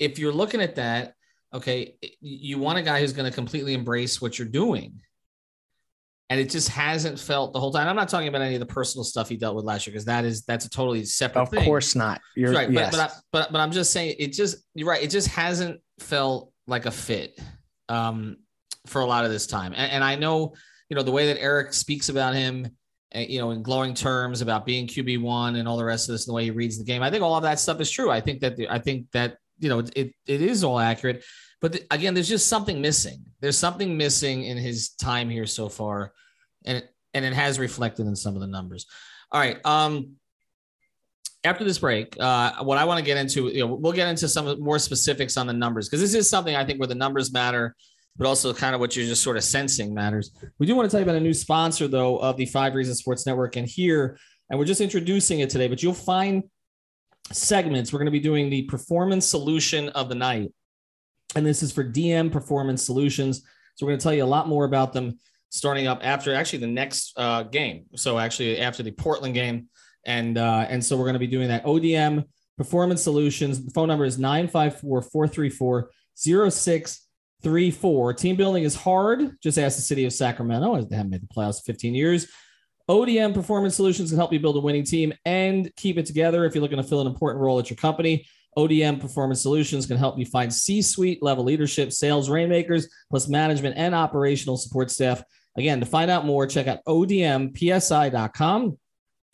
if 0.01 0.19
you're 0.19 0.33
looking 0.33 0.63
at 0.63 0.77
that, 0.77 1.15
okay, 1.53 1.95
you 2.21 2.59
want 2.59 2.79
a 2.79 2.83
guy 2.83 3.01
who's 3.01 3.13
going 3.13 3.29
to 3.29 3.35
completely 3.35 3.75
embrace 3.75 4.21
what 4.21 4.39
you're 4.39 4.49
doing. 4.49 5.01
And 6.29 6.39
it 6.39 6.49
just 6.49 6.69
hasn't 6.69 7.19
felt 7.19 7.53
the 7.53 7.59
whole 7.59 7.73
time. 7.73 7.89
I'm 7.89 7.97
not 7.97 8.09
talking 8.09 8.29
about 8.29 8.43
any 8.43 8.55
of 8.55 8.61
the 8.61 8.67
personal 8.67 9.03
stuff 9.03 9.29
he 9.29 9.37
dealt 9.37 9.57
with 9.57 9.65
last 9.65 9.87
year 9.87 9.93
because 9.93 10.05
that 10.05 10.25
is 10.25 10.43
that's 10.45 10.65
a 10.65 10.71
totally 10.71 11.05
separate. 11.05 11.43
Of 11.43 11.49
thing. 11.51 11.65
course 11.65 11.97
not. 11.97 12.21
You're 12.37 12.53
right, 12.53 12.71
yes. 12.71 12.93
but 12.93 12.97
but, 12.97 13.11
I, 13.11 13.15
but 13.33 13.53
but 13.53 13.61
I'm 13.61 13.73
just 13.73 13.93
saying 13.93 14.15
it 14.17 14.33
just 14.33 14.59
you're 14.75 14.89
right. 14.89 15.03
It 15.03 15.11
just 15.11 15.27
hasn't 15.27 15.81
felt 15.99 16.53
like 16.69 16.87
a 16.87 16.93
fit 16.93 17.37
um, 17.89 18.37
for 18.87 19.01
a 19.01 19.07
lot 19.07 19.25
of 19.25 19.33
this 19.33 19.49
time. 19.49 19.73
And, 19.77 19.91
and 19.91 20.05
I 20.05 20.15
know 20.15 20.55
you 20.89 20.95
know 20.95 21.03
the 21.03 21.11
way 21.11 21.27
that 21.33 21.41
Eric 21.41 21.73
speaks 21.73 22.11
about 22.11 22.37
him 22.37 22.77
eh, 23.11 23.27
you 23.29 23.41
know, 23.41 23.51
in 23.51 23.65
glowing 23.65 23.95
terms 23.95 24.41
about 24.41 24.65
being 24.65 24.87
QB 24.87 25.21
one 25.23 25.57
and 25.57 25.67
all 25.67 25.77
the 25.77 25.85
rest 25.85 26.09
of 26.09 26.13
this, 26.13 26.29
and 26.29 26.33
the 26.33 26.37
way 26.37 26.45
he 26.45 26.53
reads 26.53 26.79
the 26.79 26.85
game. 26.85 27.03
I 27.03 27.11
think 27.11 27.25
all 27.25 27.35
of 27.35 27.43
that 27.43 27.59
stuff 27.59 27.81
is 27.81 27.91
true. 27.91 28.09
I 28.09 28.21
think 28.21 28.39
that 28.43 28.57
the, 28.57 28.69
I 28.69 28.79
think 28.79 29.11
that 29.15 29.39
you 29.61 29.69
know, 29.69 29.81
it, 29.95 30.13
it 30.27 30.43
is 30.43 30.65
all 30.65 30.79
accurate. 30.79 31.25
But 31.61 31.73
the, 31.73 31.83
again, 31.91 32.15
there's 32.15 32.29
just 32.29 32.49
something 32.49 32.81
missing. 32.81 33.25
There's 33.41 33.59
something 33.59 33.97
missing 33.97 34.45
in 34.45 34.57
his 34.57 34.91
time 34.91 35.29
here 35.29 35.47
so 35.47 35.69
far, 35.69 36.13
and 36.65 36.79
it, 36.79 36.91
and 37.15 37.25
it 37.25 37.35
has 37.35 37.59
reflected 37.59 38.07
in 38.07 38.17
some 38.17 38.35
of 38.35 38.41
the 38.41 38.47
numbers. 38.47 38.87
All 39.31 39.41
right. 39.41 39.65
Um, 39.65 40.17
after 41.45 41.65
this 41.65 41.79
break, 41.79 42.17
uh, 42.21 42.63
what 42.63 42.79
I 42.79 42.85
want 42.85 42.99
to 42.99 43.05
get 43.05 43.17
into, 43.17 43.49
you 43.49 43.67
know, 43.67 43.75
we'll 43.75 43.93
get 43.93 44.09
into 44.09 44.29
some 44.29 44.61
more 44.61 44.79
specifics 44.79 45.37
on 45.37 45.47
the 45.47 45.53
numbers 45.53 45.89
because 45.89 46.01
this 46.01 46.15
is 46.15 46.29
something 46.29 46.55
I 46.55 46.65
think 46.65 46.79
where 46.79 46.87
the 46.87 46.95
numbers 46.95 47.33
matter, 47.33 47.75
but 48.17 48.27
also 48.27 48.53
kind 48.53 48.75
of 48.75 48.81
what 48.81 48.95
you're 48.95 49.07
just 49.07 49.23
sort 49.23 49.37
of 49.39 49.45
sensing 49.45 49.95
matters. 49.95 50.33
We 50.59 50.67
do 50.67 50.75
want 50.75 50.91
to 50.91 50.91
tell 50.91 51.01
you 51.01 51.05
about 51.05 51.17
a 51.17 51.21
new 51.21 51.33
sponsor 51.33 51.89
though 51.89 52.19
of 52.19 52.37
the 52.37 52.47
Five 52.47 52.75
Reasons 52.75 52.99
Sports 52.99 53.27
Network, 53.27 53.57
and 53.57 53.67
here, 53.67 54.19
and 54.51 54.59
we're 54.59 54.67
just 54.67 54.83
introducing 54.83 55.41
it 55.41 55.49
today, 55.49 55.69
but 55.69 55.83
you'll 55.83 55.95
find 55.95 56.45
segments, 57.33 57.93
we're 57.93 57.99
going 57.99 58.07
to 58.07 58.13
be 58.13 58.21
doing 58.21 58.51
the 58.51 58.63
performance 58.63 59.27
solution 59.27 59.89
of 59.91 60.09
the 60.09 60.15
night. 60.15 60.53
And 61.37 61.47
this 61.47 61.63
is 61.63 61.73
for 61.73 61.85
DM 61.85 62.33
Performance 62.33 62.83
Solutions. 62.83 63.43
So 63.75 63.87
we're 63.87 63.93
going 63.93 64.01
to 64.01 64.03
tell 64.03 64.15
you 64.15 64.25
a 64.25 64.27
lot 64.27 64.49
more 64.49 64.65
about 64.65 64.93
them 64.93 65.19
starting 65.51 65.87
up 65.87 66.01
after 66.03 66.35
actually 66.35 66.61
the 66.61 66.67
next 66.67 67.13
uh, 67.17 67.45
game. 67.45 67.85
So 67.95 68.19
actually 68.19 68.59
after 68.59 68.83
the 68.83 68.91
Portland 68.91 69.35
game. 69.35 69.69
And 70.07 70.39
uh, 70.39 70.67
and 70.69 70.85
so 70.85 70.97
we're 70.97 71.05
going 71.05 71.15
to 71.15 71.21
be 71.21 71.27
doing 71.27 71.49
that 71.49 71.65
ODM 71.65 72.25
Performance 72.57 73.03
Solutions. 73.03 73.65
The 73.65 73.71
phone 73.71 73.89
number 73.89 74.05
is 74.05 74.19
954 74.19 75.03
434 75.03 75.91
0634. 76.17 78.15
Team 78.15 78.37
building 78.37 78.65
is 78.65 78.75
hard. 78.75 79.37
Just 79.43 79.59
ask 79.59 79.77
the 79.77 79.83
city 79.83 80.05
of 80.07 80.13
Sacramento. 80.13 80.83
They 80.83 80.97
haven't 80.97 81.11
made 81.11 81.23
the 81.23 81.35
playoffs 81.35 81.61
in 81.61 81.73
15 81.73 81.95
years. 81.95 82.27
ODM 82.89 83.35
Performance 83.35 83.77
Solutions 83.77 84.11
can 84.11 84.19
help 84.19 84.33
you 84.33 84.41
build 84.41 84.57
a 84.57 84.61
winning 84.61 84.85
team 84.85 85.13
and 85.25 85.75
keep 85.77 85.99
it 85.99 86.07
together 86.07 86.45
if 86.45 86.55
you're 86.55 86.63
looking 86.63 86.79
to 86.79 86.83
fill 86.83 87.01
an 87.01 87.07
important 87.07 87.43
role 87.43 87.59
at 87.59 87.71
your 87.71 87.77
company. 87.77 88.27
ODM 88.57 89.01
Performance 89.01 89.41
Solutions 89.41 89.87
can 89.87 89.97
help 89.97 90.19
you 90.19 90.27
find 90.27 90.53
C 90.53 90.83
suite 90.83 91.23
level 91.23 91.45
leadership, 91.45 91.93
sales 91.93 92.29
rainmakers, 92.29 92.89
plus 93.09 93.29
management 93.29 93.77
and 93.77 93.95
operational 93.95 94.57
support 94.57 94.91
staff. 94.91 95.23
Again, 95.57 95.81
to 95.81 95.87
find 95.87 96.11
out 96.11 96.27
more, 96.27 96.47
check 96.47 96.67
out 96.67 96.85
odmpsi.com 96.87 98.79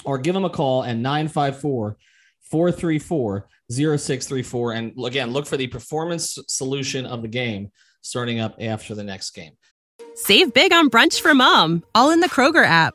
or 0.05 0.19
give 0.19 0.35
them 0.35 0.45
a 0.45 0.51
call 0.51 0.85
at 0.85 0.97
954 0.97 1.97
434 2.43 3.49
0634. 3.71 4.73
And 4.73 4.93
again, 5.05 5.31
look 5.31 5.47
for 5.47 5.57
the 5.57 5.67
performance 5.67 6.39
solution 6.49 7.07
of 7.07 7.23
the 7.23 7.29
game 7.29 7.71
starting 8.03 8.39
up 8.41 8.57
after 8.61 8.95
the 8.95 9.03
next 9.03 9.31
game. 9.31 9.53
Save 10.15 10.55
big 10.55 10.73
on 10.73 10.89
brunch 10.89 11.21
for 11.21 11.35
mom, 11.35 11.85
all 11.95 12.11
in 12.11 12.21
the 12.21 12.29
Kroger 12.29 12.65
app. 12.65 12.95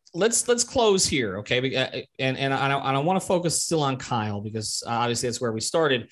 let's 0.13 0.47
let's 0.47 0.63
close 0.63 1.05
here, 1.05 1.39
okay? 1.39 1.75
Uh, 1.75 2.01
and 2.19 2.37
and 2.37 2.53
I 2.53 2.67
don't, 2.67 2.83
I 2.83 2.91
don't 2.91 3.05
want 3.05 3.19
to 3.19 3.25
focus 3.25 3.63
still 3.63 3.83
on 3.83 3.97
Kyle 3.97 4.41
because 4.41 4.83
obviously 4.85 5.29
that's 5.29 5.41
where 5.41 5.51
we 5.51 5.61
started, 5.61 6.09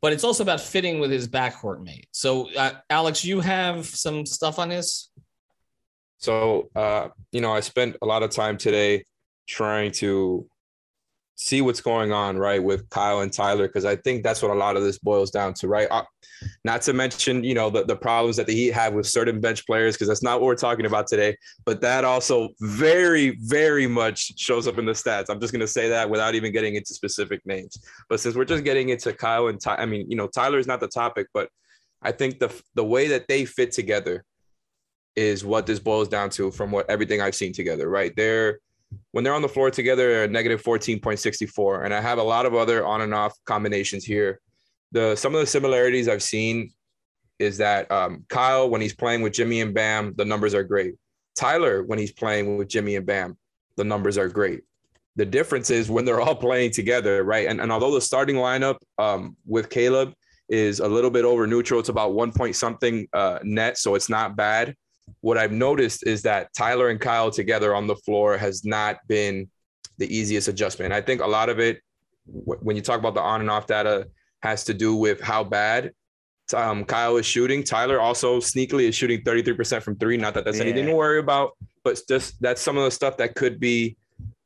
but 0.00 0.12
it's 0.12 0.24
also 0.24 0.42
about 0.42 0.60
fitting 0.60 1.00
with 1.00 1.10
his 1.10 1.28
backcourt 1.28 1.82
mate. 1.82 2.06
So, 2.12 2.50
uh, 2.54 2.72
Alex, 2.90 3.24
you 3.24 3.40
have 3.40 3.86
some 3.86 4.26
stuff 4.26 4.58
on 4.58 4.68
this. 4.68 5.10
So, 6.18 6.70
uh, 6.76 7.08
you 7.32 7.40
know, 7.40 7.52
I 7.52 7.60
spent 7.60 7.96
a 8.00 8.06
lot 8.06 8.22
of 8.22 8.30
time 8.30 8.56
today 8.56 9.04
trying 9.48 9.90
to 9.92 10.48
see 11.36 11.60
what's 11.60 11.80
going 11.80 12.12
on, 12.12 12.36
right, 12.36 12.62
with 12.62 12.88
Kyle 12.90 13.20
and 13.20 13.32
Tyler, 13.32 13.66
because 13.66 13.84
I 13.84 13.96
think 13.96 14.22
that's 14.22 14.42
what 14.42 14.50
a 14.50 14.54
lot 14.54 14.76
of 14.76 14.82
this 14.82 14.98
boils 14.98 15.30
down 15.30 15.54
to, 15.54 15.68
right? 15.68 15.88
Uh, 15.90 16.04
not 16.64 16.82
to 16.82 16.92
mention, 16.92 17.42
you 17.42 17.54
know, 17.54 17.70
the, 17.70 17.84
the 17.84 17.96
problems 17.96 18.36
that 18.36 18.46
the 18.46 18.54
Heat 18.54 18.72
have 18.72 18.94
with 18.94 19.06
certain 19.06 19.40
bench 19.40 19.66
players, 19.66 19.94
because 19.94 20.08
that's 20.08 20.22
not 20.22 20.40
what 20.40 20.46
we're 20.46 20.54
talking 20.54 20.86
about 20.86 21.06
today. 21.06 21.36
But 21.64 21.80
that 21.80 22.04
also 22.04 22.50
very, 22.60 23.38
very 23.40 23.86
much 23.86 24.38
shows 24.38 24.68
up 24.68 24.78
in 24.78 24.84
the 24.84 24.92
stats. 24.92 25.26
I'm 25.28 25.40
just 25.40 25.52
going 25.52 25.60
to 25.60 25.66
say 25.66 25.88
that 25.88 26.08
without 26.08 26.34
even 26.34 26.52
getting 26.52 26.74
into 26.74 26.94
specific 26.94 27.40
names. 27.46 27.76
But 28.08 28.20
since 28.20 28.34
we're 28.34 28.44
just 28.44 28.64
getting 28.64 28.90
into 28.90 29.12
Kyle 29.12 29.48
and 29.48 29.60
Ty, 29.60 29.76
I 29.76 29.86
mean, 29.86 30.10
you 30.10 30.16
know, 30.16 30.28
Tyler 30.28 30.58
is 30.58 30.66
not 30.66 30.80
the 30.80 30.88
topic, 30.88 31.28
but 31.32 31.48
I 32.02 32.12
think 32.12 32.40
the 32.40 32.52
the 32.74 32.84
way 32.84 33.08
that 33.08 33.28
they 33.28 33.44
fit 33.44 33.72
together 33.72 34.24
is 35.14 35.44
what 35.44 35.66
this 35.66 35.78
boils 35.78 36.08
down 36.08 36.30
to 36.30 36.50
from 36.50 36.70
what 36.70 36.88
everything 36.90 37.20
I've 37.20 37.34
seen 37.34 37.52
together, 37.52 37.88
right? 37.88 38.12
They're 38.16 38.58
when 39.12 39.24
they're 39.24 39.34
on 39.34 39.42
the 39.42 39.48
floor 39.48 39.70
together, 39.70 40.26
negative 40.28 40.62
14.64. 40.62 41.84
And 41.84 41.94
I 41.94 42.00
have 42.00 42.18
a 42.18 42.22
lot 42.22 42.46
of 42.46 42.54
other 42.54 42.84
on 42.84 43.00
and 43.00 43.14
off 43.14 43.32
combinations 43.44 44.04
here. 44.04 44.40
The 44.92 45.16
some 45.16 45.34
of 45.34 45.40
the 45.40 45.46
similarities 45.46 46.08
I've 46.08 46.22
seen 46.22 46.72
is 47.38 47.58
that 47.58 47.90
um, 47.90 48.24
Kyle, 48.28 48.68
when 48.68 48.80
he's 48.80 48.94
playing 48.94 49.22
with 49.22 49.32
Jimmy 49.32 49.60
and 49.60 49.74
Bam, 49.74 50.14
the 50.16 50.24
numbers 50.24 50.54
are 50.54 50.62
great. 50.62 50.94
Tyler, 51.34 51.82
when 51.82 51.98
he's 51.98 52.12
playing 52.12 52.58
with 52.58 52.68
Jimmy 52.68 52.96
and 52.96 53.06
Bam, 53.06 53.36
the 53.76 53.84
numbers 53.84 54.18
are 54.18 54.28
great. 54.28 54.60
The 55.16 55.24
difference 55.24 55.70
is 55.70 55.90
when 55.90 56.04
they're 56.04 56.20
all 56.22 56.34
playing 56.34 56.72
together, 56.72 57.24
right? 57.24 57.48
And, 57.48 57.60
and 57.60 57.72
although 57.72 57.92
the 57.92 58.00
starting 58.00 58.36
lineup 58.36 58.76
um, 58.98 59.36
with 59.46 59.70
Caleb 59.70 60.14
is 60.48 60.80
a 60.80 60.88
little 60.88 61.10
bit 61.10 61.24
over 61.24 61.46
neutral, 61.46 61.80
it's 61.80 61.88
about 61.88 62.12
one 62.12 62.32
point 62.32 62.56
something 62.56 63.08
uh, 63.12 63.38
net, 63.42 63.78
so 63.78 63.94
it's 63.94 64.10
not 64.10 64.36
bad 64.36 64.76
what 65.20 65.38
I've 65.38 65.52
noticed 65.52 66.06
is 66.06 66.22
that 66.22 66.52
Tyler 66.56 66.88
and 66.88 67.00
Kyle 67.00 67.30
together 67.30 67.74
on 67.74 67.86
the 67.86 67.96
floor 67.96 68.36
has 68.36 68.64
not 68.64 68.98
been 69.08 69.48
the 69.98 70.14
easiest 70.14 70.48
adjustment. 70.48 70.92
I 70.92 71.00
think 71.00 71.20
a 71.20 71.26
lot 71.26 71.48
of 71.48 71.58
it, 71.58 71.80
when 72.26 72.76
you 72.76 72.82
talk 72.82 72.98
about 72.98 73.14
the 73.14 73.20
on 73.20 73.40
and 73.40 73.50
off 73.50 73.66
data, 73.66 74.08
has 74.40 74.64
to 74.64 74.74
do 74.74 74.96
with 74.96 75.20
how 75.20 75.44
bad 75.44 75.92
um, 76.54 76.84
Kyle 76.84 77.16
is 77.16 77.26
shooting. 77.26 77.62
Tyler 77.62 78.00
also 78.00 78.38
sneakily 78.38 78.88
is 78.88 78.94
shooting 78.94 79.22
33% 79.22 79.82
from 79.82 79.96
three. 79.96 80.16
Not 80.16 80.34
that 80.34 80.44
that's 80.44 80.58
yeah. 80.58 80.64
anything 80.64 80.86
to 80.86 80.94
worry 80.94 81.18
about, 81.18 81.56
but 81.84 82.00
just 82.08 82.40
that's 82.40 82.60
some 82.60 82.76
of 82.76 82.84
the 82.84 82.90
stuff 82.90 83.16
that 83.18 83.34
could 83.34 83.60
be 83.60 83.96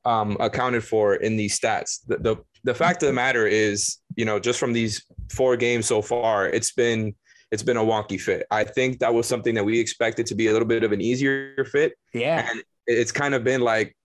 um, 0.05 0.37
accounted 0.39 0.85
for 0.85 1.17
in 1.17 1.37
these 1.37 1.59
stats. 1.59 2.01
The, 2.07 2.19
the 2.19 2.37
the 2.65 2.75
fact 2.75 3.03
of 3.05 3.07
the 3.07 3.13
matter 3.13 3.47
is, 3.47 3.99
you 4.17 4.25
know, 4.25 4.41
just 4.41 4.59
from 4.59 4.73
these 4.73 5.07
four 5.31 5.57
games 5.57 5.87
so 5.87 6.03
far, 6.03 6.49
it's 6.49 6.73
been 6.73 7.15
it's 7.51 7.63
been 7.63 7.77
a 7.77 7.85
wonky 7.85 8.21
fit. 8.21 8.47
I 8.51 8.65
think 8.65 8.99
that 8.99 9.13
was 9.13 9.27
something 9.27 9.55
that 9.55 9.65
we 9.65 9.79
expected 9.79 10.27
to 10.27 10.35
be 10.35 10.49
a 10.49 10.53
little 10.53 10.69
bit 10.69 10.83
of 10.83 10.93
an 10.93 11.01
easier 11.01 11.65
fit. 11.71 11.95
Yeah. 12.13 12.49
And 12.51 12.63
it's 12.87 13.13
kind 13.13 13.35
of 13.35 13.45
been 13.45 13.61
like 13.61 13.97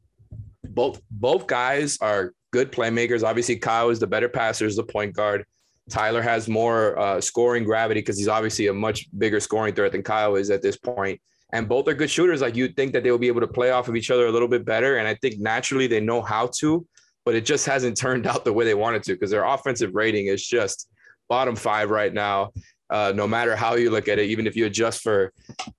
both 0.63 1.01
both 1.10 1.47
guys 1.47 1.97
are 2.01 2.34
good 2.51 2.71
playmakers. 2.71 3.23
Obviously, 3.23 3.56
Kyle 3.56 3.89
is 3.89 3.99
the 3.99 4.08
better 4.08 4.30
passer, 4.30 4.65
is 4.65 4.75
the 4.75 4.84
point 4.84 5.15
guard. 5.15 5.45
Tyler 5.89 6.21
has 6.21 6.47
more 6.47 6.97
uh, 6.99 7.19
scoring 7.19 7.63
gravity 7.63 7.99
because 7.99 8.17
he's 8.17 8.27
obviously 8.27 8.67
a 8.67 8.73
much 8.73 9.08
bigger 9.17 9.39
scoring 9.39 9.73
threat 9.73 9.91
than 9.91 10.04
Kyle 10.04 10.36
is 10.36 10.49
at 10.49 10.62
this 10.62 10.77
point. 10.77 11.19
And 11.54 11.67
both 11.67 11.88
are 11.88 11.93
good 11.93 12.10
shooters. 12.10 12.41
Like 12.41 12.56
you'd 12.56 12.75
think 12.75 12.93
that 12.93 13.04
they 13.04 13.12
will 13.12 13.17
be 13.17 13.27
able 13.27 13.41
to 13.41 13.47
play 13.47 13.71
off 13.71 13.89
of 13.89 13.95
each 13.95 14.12
other 14.12 14.27
a 14.27 14.32
little 14.32 14.47
bit 14.47 14.63
better. 14.63 14.97
And 14.97 15.08
I 15.08 15.15
think 15.15 15.39
naturally 15.39 15.88
they 15.88 15.99
know 15.99 16.21
how 16.21 16.49
to, 16.60 16.86
but 17.25 17.36
it 17.36 17.45
just 17.45 17.65
hasn't 17.65 17.97
turned 17.97 18.27
out 18.27 18.45
the 18.45 18.54
way 18.54 18.63
they 18.63 18.75
wanted 18.75 19.04
to 19.04 19.13
because 19.13 19.32
their 19.32 19.43
offensive 19.43 19.93
rating 19.93 20.27
is 20.27 20.45
just 20.45 20.88
bottom 21.27 21.56
five 21.56 21.89
right 21.89 22.13
now 22.13 22.51
uh, 22.91 23.13
no 23.15 23.27
matter 23.27 23.56
how 23.56 23.75
you 23.75 23.89
look 23.89 24.08
at 24.08 24.19
it, 24.19 24.30
even 24.30 24.45
if 24.45 24.56
you 24.56 24.65
adjust 24.65 25.01
for 25.01 25.34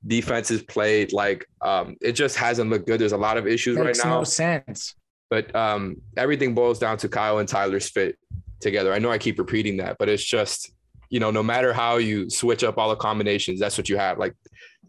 defenses 0.06 0.62
played, 0.62 1.12
like 1.12 1.46
um, 1.60 1.96
it 2.00 2.12
just 2.12 2.36
hasn't 2.36 2.70
looked 2.70 2.86
good. 2.86 3.00
There's 3.00 3.12
a 3.12 3.18
lot 3.18 3.36
of 3.36 3.46
issues 3.46 3.76
Makes 3.78 3.98
right 3.98 4.08
now. 4.08 4.18
No 4.18 4.24
sense. 4.24 4.94
But 5.30 5.54
um, 5.54 5.96
everything 6.16 6.54
boils 6.54 6.78
down 6.78 6.98
to 6.98 7.08
Kyle 7.08 7.38
and 7.38 7.48
Tyler's 7.48 7.88
fit 7.88 8.18
together. 8.60 8.92
I 8.92 8.98
know 8.98 9.10
I 9.10 9.18
keep 9.18 9.38
repeating 9.38 9.76
that, 9.78 9.96
but 9.98 10.08
it's 10.08 10.24
just 10.24 10.72
you 11.12 11.20
know, 11.20 11.30
no 11.30 11.42
matter 11.42 11.74
how 11.74 11.98
you 11.98 12.30
switch 12.30 12.64
up 12.64 12.78
all 12.78 12.88
the 12.88 12.96
combinations, 12.96 13.60
that's 13.60 13.76
what 13.76 13.90
you 13.90 13.98
have. 13.98 14.18
Like 14.18 14.34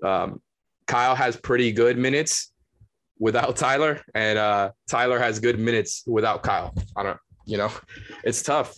um, 0.03 0.41
Kyle 0.87 1.15
has 1.15 1.35
pretty 1.35 1.73
good 1.73 1.97
minutes 1.97 2.53
without 3.19 3.57
Tyler, 3.57 3.99
and 4.15 4.39
uh, 4.39 4.71
Tyler 4.89 5.19
has 5.19 5.39
good 5.39 5.59
minutes 5.59 6.03
without 6.07 6.41
Kyle. 6.41 6.73
I 6.95 7.03
don't, 7.03 7.19
you 7.45 7.57
know, 7.57 7.71
it's 8.23 8.41
tough. 8.41 8.73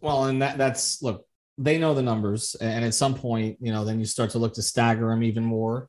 Well, 0.00 0.24
and 0.24 0.42
that 0.42 0.58
that's 0.58 1.00
look, 1.02 1.24
they 1.58 1.78
know 1.78 1.94
the 1.94 2.02
numbers, 2.02 2.54
and 2.60 2.84
at 2.84 2.94
some 2.94 3.14
point, 3.14 3.58
you 3.60 3.72
know, 3.72 3.84
then 3.84 3.98
you 3.98 4.04
start 4.04 4.30
to 4.30 4.38
look 4.38 4.54
to 4.54 4.62
stagger 4.62 5.08
them 5.08 5.22
even 5.22 5.44
more. 5.44 5.88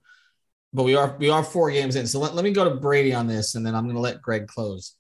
But 0.74 0.84
we 0.84 0.96
are 0.96 1.16
we 1.18 1.30
are 1.30 1.44
four 1.44 1.72
games 1.72 1.96
in, 1.96 2.08
so 2.08 2.20
let, 2.20 2.36
let 2.36 2.44
me 2.44 2.52
go 2.52 2.64
to 2.64 2.76
Brady 2.76 3.14
on 3.14 3.28
this, 3.28 3.56
and 3.56 3.66
then 3.66 3.76
I'm 3.76 3.84
going 3.84 3.96
to 3.96 4.02
let 4.02 4.22
Greg 4.22 4.48
close. 4.48 4.96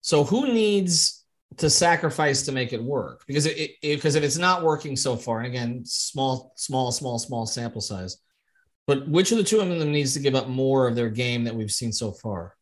So 0.00 0.24
who 0.24 0.46
needs 0.52 1.24
to 1.58 1.70
sacrifice 1.70 2.42
to 2.42 2.52
make 2.52 2.72
it 2.72 2.82
work? 2.82 3.24
Because 3.26 3.46
it, 3.46 3.56
it 3.56 3.78
because 3.82 4.14
if 4.14 4.24
it's 4.24 4.38
not 4.38 4.62
working 4.62 4.96
so 4.96 5.16
far, 5.16 5.38
and 5.38 5.46
again, 5.46 5.82
small, 5.84 6.52
small, 6.56 6.92
small, 6.92 7.18
small 7.18 7.46
sample 7.46 7.80
size. 7.80 8.18
But 8.86 9.08
which 9.08 9.32
of 9.32 9.38
the 9.38 9.44
two 9.44 9.60
of 9.60 9.68
them 9.68 9.92
needs 9.92 10.12
to 10.12 10.20
give 10.20 10.34
up 10.34 10.48
more 10.48 10.86
of 10.86 10.94
their 10.94 11.08
game 11.08 11.44
that 11.44 11.54
we've 11.54 11.70
seen 11.70 11.92
so 11.92 12.12
far? 12.12 12.54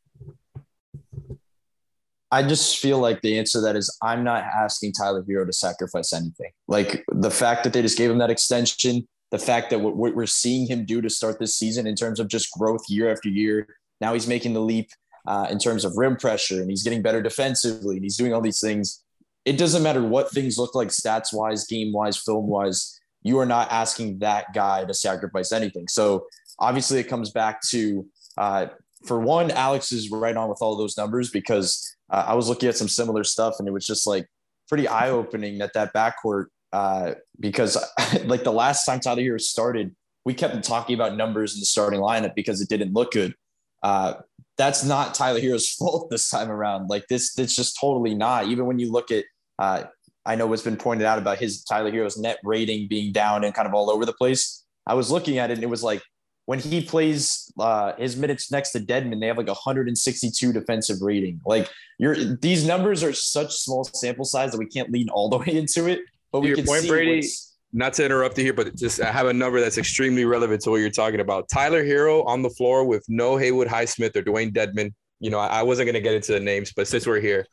I 2.33 2.43
just 2.43 2.79
feel 2.79 2.99
like 2.99 3.21
the 3.21 3.39
answer 3.39 3.59
to 3.59 3.61
that 3.61 3.77
is 3.77 3.95
I'm 4.03 4.25
not 4.25 4.43
asking 4.45 4.93
Tyler 4.93 5.23
Herro 5.23 5.45
to 5.45 5.53
sacrifice 5.53 6.15
anything. 6.15 6.51
Like 6.67 7.05
the 7.13 7.31
fact 7.31 7.63
that 7.65 7.75
they 7.75 7.83
just 7.83 7.99
gave 7.99 8.11
him 8.11 8.17
that 8.19 8.31
extension, 8.31 9.07
the 9.31 9.39
fact 9.39 9.69
that 9.69 9.81
what 9.81 10.17
we're 10.17 10.25
seeing 10.25 10.67
him 10.67 10.87
do 10.87 11.03
to 11.03 11.11
start 11.11 11.39
this 11.39 11.55
season 11.59 11.87
in 11.87 11.95
terms 11.95 12.19
of 12.19 12.29
just 12.29 12.51
growth 12.53 12.85
year 12.89 13.13
after 13.13 13.29
year. 13.29 13.69
Now 14.01 14.15
he's 14.15 14.27
making 14.27 14.55
the 14.55 14.63
leap 14.63 14.89
uh, 15.27 15.47
in 15.51 15.59
terms 15.59 15.85
of 15.85 15.99
rim 15.99 16.17
pressure 16.17 16.63
and 16.63 16.71
he's 16.71 16.83
getting 16.83 17.03
better 17.03 17.21
defensively 17.21 17.97
and 17.97 18.05
he's 18.05 18.17
doing 18.17 18.33
all 18.33 18.41
these 18.41 18.61
things. 18.61 19.05
It 19.45 19.59
doesn't 19.59 19.83
matter 19.83 20.03
what 20.03 20.31
things 20.31 20.57
look 20.57 20.75
like 20.75 20.89
stats 20.89 21.35
wise, 21.35 21.67
game 21.67 21.93
wise, 21.93 22.17
film 22.17 22.47
wise. 22.47 22.99
You 23.23 23.41
are 23.41 23.47
not 23.47 23.71
asking 23.71 24.21
that 24.21 24.55
guy 24.55 24.87
to 24.87 24.95
sacrifice 24.95 25.53
anything. 25.53 25.87
So 25.87 26.27
obviously, 26.59 26.99
it 26.99 27.09
comes 27.09 27.31
back 27.31 27.61
to 27.69 28.07
uh, 28.39 28.67
for 29.05 29.21
one, 29.21 29.51
Alex 29.51 29.93
is 29.93 30.11
right 30.11 30.37
on 30.37 30.49
with 30.49 30.59
all 30.61 30.77
those 30.77 30.97
numbers 30.97 31.31
because 31.31 31.97
uh, 32.13 32.27
I 32.29 32.35
was 32.35 32.49
looking 32.49 32.69
at 32.69 32.77
some 32.77 32.89
similar 32.89 33.25
stuff 33.25 33.57
and 33.59 33.67
it 33.67 33.73
was 33.73 33.87
just 33.87 34.07
like 34.07 34.27
pretty 34.69 34.87
eye 34.87 35.11
opening 35.11 35.59
that 35.59 35.73
that 35.73 35.93
backcourt, 35.95 36.47
uh, 36.73 37.15
because 37.41 37.77
like 38.25 38.45
the 38.45 38.53
last 38.53 38.85
time 38.85 39.01
Tyler 39.01 39.23
Herro 39.23 39.41
started, 39.41 39.97
we 40.25 40.35
kept 40.35 40.63
talking 40.63 40.95
about 40.95 41.17
numbers 41.17 41.55
in 41.55 41.61
the 41.61 41.67
starting 41.67 42.01
lineup 42.01 42.35
because 42.37 42.61
it 42.61 42.69
didn't 42.69 42.93
look 42.93 43.13
good. 43.13 43.35
Uh, 43.83 44.15
that's 44.59 44.85
not 44.85 45.15
Tyler 45.15 45.41
Herro's 45.41 45.69
fault 45.75 46.11
this 46.11 46.29
time 46.29 46.51
around. 46.51 46.89
Like 46.89 47.09
this, 47.09 47.37
it's 47.39 47.57
just 47.57 47.79
totally 47.81 48.15
not. 48.15 48.47
Even 48.47 48.67
when 48.67 48.79
you 48.79 48.93
look 48.93 49.11
at, 49.11 49.25
uh, 49.59 49.85
I 50.25 50.37
know 50.37 50.47
what's 50.47 50.63
been 50.63 50.77
pointed 50.77 51.05
out 51.05 51.19
about 51.19 51.39
his 51.39 51.65
Tyler 51.65 51.91
Herro's 51.91 52.19
net 52.19 52.39
rating 52.45 52.87
being 52.89 53.13
down 53.13 53.43
and 53.43 53.55
kind 53.55 53.67
of 53.67 53.75
all 53.75 53.91
over 53.91 54.07
the 54.07 54.13
place. 54.13 54.65
I 54.87 54.95
was 54.95 55.11
looking 55.11 55.39
at 55.39 55.51
it 55.51 55.55
and 55.55 55.63
it 55.63 55.71
was 55.71 55.83
like 55.83 56.03
when 56.47 56.59
he 56.59 56.83
plays 56.83 57.53
uh, 57.59 57.93
his 57.97 58.17
minutes 58.17 58.51
next 58.51 58.73
to 58.73 58.81
Dedmon, 58.81 59.21
they 59.21 59.27
have 59.27 59.39
like 59.39 59.47
162 59.47 60.53
defensive 60.53 61.01
rating. 61.01 61.41
Like 61.47 61.69
you're 61.99 62.15
these 62.17 62.67
numbers 62.67 63.03
are 63.03 63.13
such 63.13 63.55
small 63.55 63.85
sample 63.85 64.25
size 64.25 64.53
that 64.53 64.59
we 64.59 64.67
can't 64.67 64.91
lean 64.91 65.09
all 65.09 65.29
the 65.29 65.39
way 65.47 65.57
into 65.57 65.87
it. 65.87 66.01
But 66.33 66.41
we 66.41 66.55
can 66.55 66.65
point, 66.65 66.83
see 66.83 66.89
Brady, 66.89 67.29
not 67.73 67.93
to 67.95 68.05
interrupt 68.05 68.39
you 68.39 68.45
here, 68.45 68.55
but 68.55 68.75
just 68.75 69.01
I 69.01 69.13
have 69.13 69.27
a 69.27 69.33
number 69.33 69.61
that's 69.61 69.79
extremely 69.79 70.25
relevant 70.25 70.63
to 70.63 70.71
what 70.71 70.81
you're 70.81 70.91
talking 70.91 71.21
about. 71.21 71.49
Tyler 71.49 71.85
Herro 71.85 72.27
on 72.27 72.43
the 72.43 72.51
floor 72.51 72.85
with 72.85 73.05
no 73.09 73.37
Haywood 73.37 73.69
Highsmith 73.69 74.17
or 74.17 74.23
Dewayne 74.23 74.53
Dedmon. 74.53 74.93
You 75.21 75.31
know, 75.31 75.39
I, 75.39 75.61
I 75.61 75.63
wasn't 75.63 75.87
going 75.87 75.95
to 75.95 76.01
get 76.01 76.15
into 76.15 76.33
the 76.33 76.41
names, 76.41 76.73
but 76.73 76.89
since 76.89 77.07
we're 77.07 77.21
here, 77.21 77.47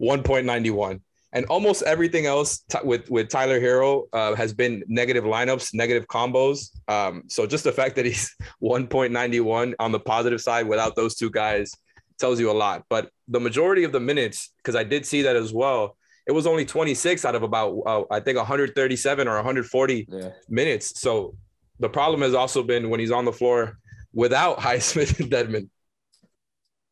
1.91. 0.00 1.00
And 1.36 1.44
almost 1.46 1.82
everything 1.82 2.24
else 2.24 2.60
t- 2.70 2.78
with 2.82 3.10
with 3.10 3.28
Tyler 3.28 3.60
Herro 3.60 4.04
uh, 4.14 4.34
has 4.36 4.54
been 4.54 4.82
negative 4.88 5.24
lineups, 5.24 5.74
negative 5.74 6.06
combos. 6.06 6.70
Um, 6.88 7.24
so 7.28 7.46
just 7.46 7.62
the 7.62 7.72
fact 7.72 7.94
that 7.96 8.06
he's 8.06 8.34
1.91 8.62 9.74
on 9.78 9.92
the 9.92 10.00
positive 10.00 10.40
side 10.40 10.66
without 10.66 10.96
those 10.96 11.14
two 11.14 11.28
guys 11.28 11.70
tells 12.18 12.40
you 12.40 12.50
a 12.50 12.56
lot. 12.56 12.84
But 12.88 13.10
the 13.28 13.38
majority 13.38 13.84
of 13.84 13.92
the 13.92 14.00
minutes, 14.00 14.54
because 14.56 14.74
I 14.74 14.82
did 14.82 15.04
see 15.04 15.20
that 15.22 15.36
as 15.36 15.52
well, 15.52 15.98
it 16.26 16.32
was 16.32 16.46
only 16.46 16.64
26 16.64 17.26
out 17.26 17.34
of 17.34 17.42
about 17.42 17.82
uh, 17.84 18.04
I 18.10 18.20
think 18.20 18.38
137 18.38 19.28
or 19.28 19.34
140 19.34 20.06
yeah. 20.08 20.30
minutes. 20.48 20.98
So 21.02 21.36
the 21.80 21.90
problem 21.90 22.22
has 22.22 22.32
also 22.32 22.62
been 22.62 22.88
when 22.88 22.98
he's 22.98 23.12
on 23.12 23.26
the 23.26 23.32
floor 23.32 23.76
without 24.14 24.58
Highsmith 24.66 25.20
and 25.20 25.30
Dedmon. 25.30 25.68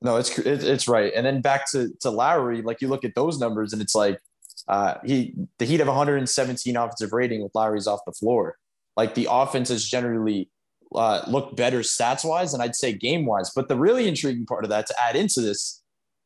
No, 0.03 0.19
it's 0.19 0.39
it's 0.39 0.87
right. 0.87 1.11
And 1.17 1.25
then 1.25 1.41
back 1.41 1.71
to 1.71 1.89
to 2.01 2.11
Lowry, 2.11 2.61
like 2.61 2.83
you 2.83 2.89
look 2.89 3.07
at 3.07 3.15
those 3.15 3.39
numbers 3.39 3.73
and 3.73 3.81
it's 3.81 3.95
like 3.95 4.21
uh, 4.69 4.95
he 5.05 5.35
the 5.59 5.65
Heat 5.65 5.81
have 5.81 5.89
117 5.89 6.77
offensive 6.77 7.13
rating 7.13 7.43
with 7.43 7.55
Lowry's 7.55 7.87
off 7.87 8.01
the 8.07 8.13
floor. 8.13 8.57
Like 8.97 9.15
the 9.15 9.29
offense 9.31 9.69
has 9.69 9.85
generally 9.85 10.51
uh, 10.95 11.23
looked 11.27 11.57
better 11.57 11.81
stats 11.81 12.25
wise, 12.25 12.55
and 12.55 12.63
I'd 12.63 12.77
say 12.77 12.93
game 12.93 13.27
wise. 13.27 13.51
But 13.55 13.69
the 13.69 13.77
really 13.77 14.09
intriguing 14.09 14.47
part 14.47 14.65
of 14.65 14.71
that 14.71 14.87
to 14.87 14.95
add 15.03 15.17
into 15.17 15.41
this 15.41 15.83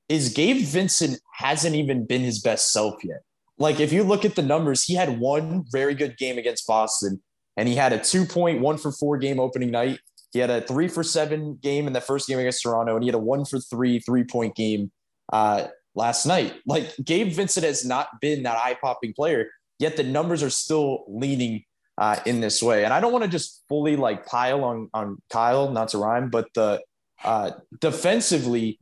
is 0.09 0.33
Gabe 0.33 0.65
Vincent 0.65 1.21
hasn't 1.35 1.75
even 1.75 2.07
been 2.07 2.23
his 2.23 2.41
best 2.41 2.73
self 2.73 3.03
yet. 3.05 3.23
Like 3.59 3.81
if 3.81 3.93
you 3.93 4.05
look 4.05 4.25
at 4.25 4.37
the 4.37 4.43
numbers, 4.43 4.85
he 4.85 4.95
had 4.95 5.19
one 5.19 5.65
very 5.71 5.95
good 5.95 6.17
game 6.17 6.39
against 6.39 6.67
Boston, 6.67 7.21
and 7.57 7.69
he 7.69 7.75
had 7.75 7.93
a 7.93 7.99
2.1 7.99 8.81
for 8.81 8.93
four 8.93 9.19
game 9.19 9.41
opening 9.41 9.71
night. 9.71 9.99
He 10.33 10.39
had 10.39 10.51
a 10.51 10.61
three 10.61 10.89
for 10.89 11.03
seven 11.03 11.59
game 11.61 11.87
in 11.87 11.93
the 11.93 12.01
first 12.01 12.29
game 12.29 12.39
against 12.39 12.63
Toronto, 12.63 12.95
and 12.95 13.03
he 13.03 13.09
had 13.09 13.15
a 13.15 13.19
one 13.19 13.45
for 13.45 13.59
three 13.59 13.99
three 13.99 14.25
point 14.25 14.55
game 14.55 14.93
uh, 15.33 15.69
last 15.95 16.27
night. 16.27 16.55
Like 16.67 16.95
Gabe 17.05 17.33
Vincent 17.33 17.65
has 17.65 17.85
not 17.85 18.09
been 18.21 18.43
that 18.45 18.57
eye 18.57 18.77
popping 18.81 19.13
player, 19.15 19.51
yet 19.79 19.97
the 19.97 20.05
numbers 20.05 20.43
are 20.43 20.51
still 20.51 21.05
leaning 21.09 21.65
uh, 21.99 22.17
in 22.27 22.41
this 22.41 22.63
way. 22.63 22.85
And 22.85 22.93
I 22.93 23.01
don't 23.01 23.13
want 23.13 23.25
to 23.25 23.31
just 23.31 23.65
fully 23.69 23.97
like 23.97 24.27
pile 24.27 24.65
on 24.65 24.89
on 24.95 25.19
Kyle, 25.31 25.71
not 25.71 25.89
to 25.89 25.99
rhyme, 25.99 26.31
but 26.31 26.49
the 26.55 26.81
uh, 27.25 27.51
defensively, 27.81 28.79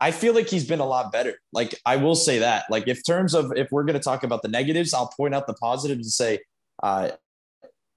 I 0.00 0.10
feel 0.10 0.34
like 0.34 0.48
he's 0.48 0.66
been 0.66 0.80
a 0.80 0.86
lot 0.86 1.12
better. 1.12 1.34
Like 1.52 1.74
I 1.84 1.96
will 1.96 2.14
say 2.14 2.38
that. 2.38 2.64
Like 2.70 2.88
if 2.88 3.04
terms 3.04 3.34
of 3.34 3.52
if 3.56 3.68
we're 3.70 3.84
going 3.84 3.98
to 3.98 4.04
talk 4.04 4.24
about 4.24 4.42
the 4.42 4.48
negatives, 4.48 4.94
I'll 4.94 5.12
point 5.16 5.34
out 5.34 5.46
the 5.46 5.54
positives 5.54 6.06
and 6.06 6.12
say 6.12 6.38
uh, 6.82 7.10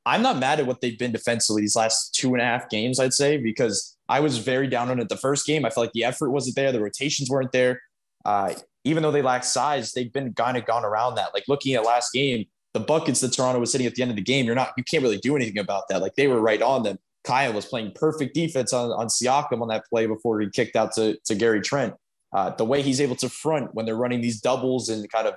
I'm 0.05 0.21
not 0.21 0.37
mad 0.37 0.59
at 0.59 0.65
what 0.65 0.81
they've 0.81 0.97
been 0.97 1.11
defensively 1.11 1.61
these 1.61 1.75
last 1.75 2.15
two 2.15 2.33
and 2.33 2.41
a 2.41 2.45
half 2.45 2.69
games. 2.69 2.99
I'd 2.99 3.13
say 3.13 3.37
because 3.37 3.97
I 4.07 4.19
was 4.21 4.39
very 4.39 4.67
down 4.67 4.89
on 4.89 4.99
it 4.99 5.09
the 5.09 5.17
first 5.17 5.45
game. 5.45 5.65
I 5.65 5.69
felt 5.69 5.85
like 5.85 5.93
the 5.93 6.03
effort 6.03 6.31
wasn't 6.31 6.55
there, 6.55 6.71
the 6.71 6.81
rotations 6.81 7.29
weren't 7.29 7.51
there. 7.51 7.81
Uh, 8.25 8.53
even 8.83 9.03
though 9.03 9.11
they 9.11 9.21
lack 9.21 9.43
size, 9.43 9.93
they've 9.93 10.11
been 10.11 10.33
kind 10.33 10.57
of 10.57 10.65
gone 10.65 10.85
around 10.85 11.15
that. 11.15 11.33
Like 11.33 11.43
looking 11.47 11.73
at 11.73 11.85
last 11.85 12.13
game, 12.13 12.45
the 12.73 12.79
buckets 12.79 13.19
that 13.21 13.33
Toronto 13.33 13.59
was 13.59 13.71
hitting 13.71 13.87
at 13.87 13.95
the 13.95 14.01
end 14.01 14.11
of 14.11 14.17
the 14.17 14.23
game, 14.23 14.45
you're 14.45 14.55
not, 14.55 14.71
you 14.77 14.83
can't 14.83 15.03
really 15.03 15.17
do 15.17 15.35
anything 15.35 15.57
about 15.57 15.83
that. 15.89 16.01
Like 16.01 16.15
they 16.15 16.27
were 16.27 16.39
right 16.39 16.61
on 16.61 16.83
them. 16.83 16.97
Kyle 17.23 17.51
was 17.53 17.65
playing 17.65 17.91
perfect 17.95 18.33
defense 18.33 18.71
on, 18.73 18.91
on 18.91 19.07
Siakam 19.07 19.61
on 19.61 19.67
that 19.67 19.83
play 19.89 20.05
before 20.05 20.39
he 20.39 20.49
kicked 20.49 20.75
out 20.75 20.93
to, 20.93 21.17
to 21.25 21.35
Gary 21.35 21.61
Trent. 21.61 21.93
Uh, 22.31 22.51
the 22.51 22.65
way 22.65 22.81
he's 22.81 23.01
able 23.01 23.15
to 23.17 23.27
front 23.29 23.73
when 23.73 23.85
they're 23.85 23.95
running 23.95 24.21
these 24.21 24.39
doubles 24.39 24.87
and 24.89 25.11
kind 25.11 25.27
of 25.27 25.33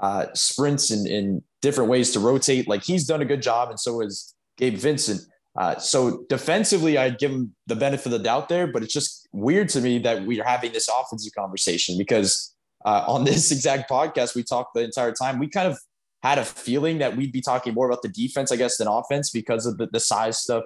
uh, 0.00 0.26
sprints 0.32 0.90
and, 0.90 1.06
in 1.06 1.42
different 1.60 1.90
ways 1.90 2.12
to 2.12 2.20
rotate, 2.20 2.68
like 2.68 2.84
he's 2.84 3.06
done 3.06 3.20
a 3.20 3.24
good 3.24 3.42
job, 3.42 3.68
and 3.68 3.80
so 3.80 4.00
is 4.00 4.34
Gabe 4.56 4.76
Vincent. 4.76 5.20
Uh, 5.58 5.78
so 5.78 6.24
defensively, 6.28 6.98
I'd 6.98 7.18
give 7.18 7.30
him 7.30 7.54
the 7.66 7.76
benefit 7.76 8.06
of 8.06 8.12
the 8.12 8.18
doubt 8.18 8.48
there, 8.48 8.66
but 8.66 8.82
it's 8.82 8.92
just 8.92 9.26
weird 9.32 9.68
to 9.70 9.80
me 9.80 9.98
that 10.00 10.24
we 10.24 10.40
are 10.40 10.44
having 10.44 10.72
this 10.72 10.88
offensive 10.88 11.32
conversation 11.34 11.96
because 11.96 12.54
uh, 12.84 13.04
on 13.06 13.24
this 13.24 13.50
exact 13.50 13.90
podcast, 13.90 14.34
we 14.34 14.42
talked 14.42 14.74
the 14.74 14.84
entire 14.84 15.12
time. 15.12 15.38
We 15.38 15.48
kind 15.48 15.68
of 15.68 15.78
had 16.22 16.38
a 16.38 16.44
feeling 16.44 16.98
that 16.98 17.16
we'd 17.16 17.32
be 17.32 17.40
talking 17.40 17.74
more 17.74 17.86
about 17.86 18.02
the 18.02 18.08
defense, 18.08 18.52
I 18.52 18.56
guess, 18.56 18.76
than 18.76 18.88
offense 18.88 19.30
because 19.30 19.66
of 19.66 19.78
the, 19.78 19.86
the 19.86 20.00
size 20.00 20.38
stuff. 20.38 20.64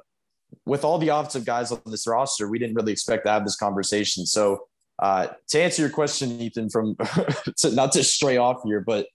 With 0.67 0.85
all 0.85 0.99
the 0.99 1.09
offensive 1.09 1.45
guys 1.45 1.71
on 1.71 1.81
this 1.87 2.07
roster, 2.09 2.49
we 2.49 2.59
didn't 2.59 2.75
really 2.75 2.93
expect 2.93 3.25
to 3.27 3.31
have 3.31 3.45
this 3.45 3.57
conversation. 3.57 4.27
So, 4.27 4.67
uh, 4.99 5.29
to 5.49 5.61
answer 5.61 5.83
your 5.83 5.91
question, 5.91 6.41
Ethan, 6.41 6.69
from 6.69 6.97
to, 7.59 7.73
not 7.73 7.93
to 7.93 8.05
stray 8.05 8.37
off 8.37 8.61
here, 8.65 8.81
but 8.81 9.07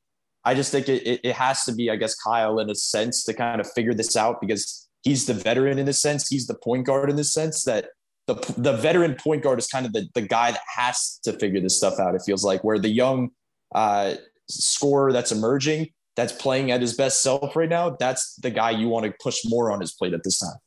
I 0.43 0.55
just 0.55 0.71
think 0.71 0.87
it, 0.87 1.05
it, 1.05 1.21
it 1.23 1.35
has 1.35 1.63
to 1.65 1.73
be, 1.73 1.91
I 1.91 1.95
guess, 1.95 2.15
Kyle 2.15 2.59
in 2.59 2.69
a 2.69 2.75
sense 2.75 3.23
to 3.25 3.33
kind 3.33 3.59
of 3.59 3.69
figure 3.73 3.93
this 3.93 4.15
out 4.15 4.39
because 4.39 4.87
he's 5.05 5.25
the 5.25 5.33
veteran 5.33 5.79
in 5.79 5.85
the 5.85 5.93
sense, 5.93 6.27
he's 6.27 6.47
the 6.47 6.55
point 6.55 6.85
guard 6.85 7.09
in 7.09 7.15
the 7.15 7.23
sense 7.23 7.63
that 7.63 7.89
the, 8.27 8.35
the 8.57 8.73
veteran 8.73 9.15
point 9.15 9.43
guard 9.43 9.59
is 9.59 9.67
kind 9.67 9.85
of 9.85 9.93
the, 9.93 10.09
the 10.15 10.21
guy 10.21 10.51
that 10.51 10.61
has 10.75 11.19
to 11.23 11.31
figure 11.33 11.61
this 11.61 11.77
stuff 11.77 11.99
out. 11.99 12.15
It 12.15 12.23
feels 12.25 12.43
like 12.43 12.63
where 12.63 12.79
the 12.79 12.89
young 12.89 13.29
uh, 13.73 14.15
scorer 14.49 15.13
that's 15.13 15.31
emerging, 15.31 15.89
that's 16.15 16.33
playing 16.33 16.71
at 16.71 16.81
his 16.81 16.95
best 16.95 17.21
self 17.21 17.55
right 17.55 17.69
now, 17.69 17.95
that's 17.99 18.35
the 18.37 18.49
guy 18.49 18.71
you 18.71 18.89
want 18.89 19.05
to 19.05 19.13
push 19.21 19.41
more 19.45 19.71
on 19.71 19.79
his 19.79 19.93
plate 19.93 20.13
at 20.13 20.23
this 20.23 20.39
time. 20.39 20.57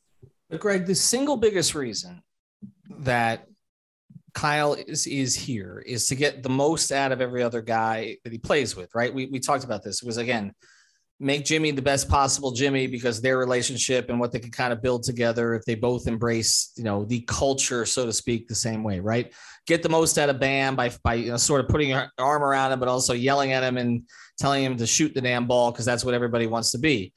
But 0.49 0.61
Greg, 0.61 0.85
the 0.85 0.95
single 0.95 1.37
biggest 1.37 1.75
reason 1.75 2.23
that 2.99 3.45
Kyle 4.33 4.73
is, 4.73 5.05
is 5.05 5.35
here 5.35 5.83
is 5.85 6.07
to 6.07 6.15
get 6.15 6.43
the 6.43 6.49
most 6.49 6.91
out 6.91 7.11
of 7.11 7.19
every 7.19 7.43
other 7.43 7.61
guy 7.61 8.17
that 8.23 8.31
he 8.31 8.39
plays 8.39 8.75
with, 8.75 8.89
right? 8.95 9.13
We, 9.13 9.25
we 9.25 9.39
talked 9.39 9.63
about 9.63 9.83
this. 9.83 10.01
It 10.01 10.05
was 10.05 10.17
again, 10.17 10.53
make 11.19 11.43
Jimmy 11.43 11.71
the 11.71 11.81
best 11.81 12.07
possible 12.07 12.51
Jimmy 12.51 12.87
because 12.87 13.21
their 13.21 13.37
relationship 13.37 14.09
and 14.09 14.19
what 14.19 14.31
they 14.31 14.39
can 14.39 14.51
kind 14.51 14.71
of 14.71 14.81
build 14.81 15.03
together 15.03 15.53
if 15.53 15.65
they 15.65 15.75
both 15.75 16.07
embrace, 16.07 16.71
you 16.77 16.83
know, 16.83 17.03
the 17.03 17.21
culture, 17.21 17.85
so 17.85 18.05
to 18.05 18.13
speak, 18.13 18.47
the 18.47 18.55
same 18.55 18.83
way, 18.83 19.01
right? 19.01 19.33
Get 19.67 19.83
the 19.83 19.89
most 19.89 20.17
out 20.17 20.29
of 20.29 20.39
Bam 20.39 20.75
by 20.75 20.91
by 21.03 21.15
you 21.15 21.31
know 21.31 21.37
sort 21.37 21.61
of 21.61 21.67
putting 21.67 21.89
your 21.89 22.09
arm 22.17 22.41
around 22.41 22.71
him, 22.71 22.79
but 22.79 22.87
also 22.87 23.13
yelling 23.13 23.51
at 23.51 23.63
him 23.63 23.77
and 23.77 24.03
telling 24.37 24.63
him 24.63 24.77
to 24.77 24.87
shoot 24.87 25.13
the 25.13 25.21
damn 25.21 25.45
ball 25.45 25.71
because 25.71 25.85
that's 25.85 26.05
what 26.05 26.13
everybody 26.13 26.47
wants 26.47 26.71
to 26.71 26.77
be. 26.77 27.13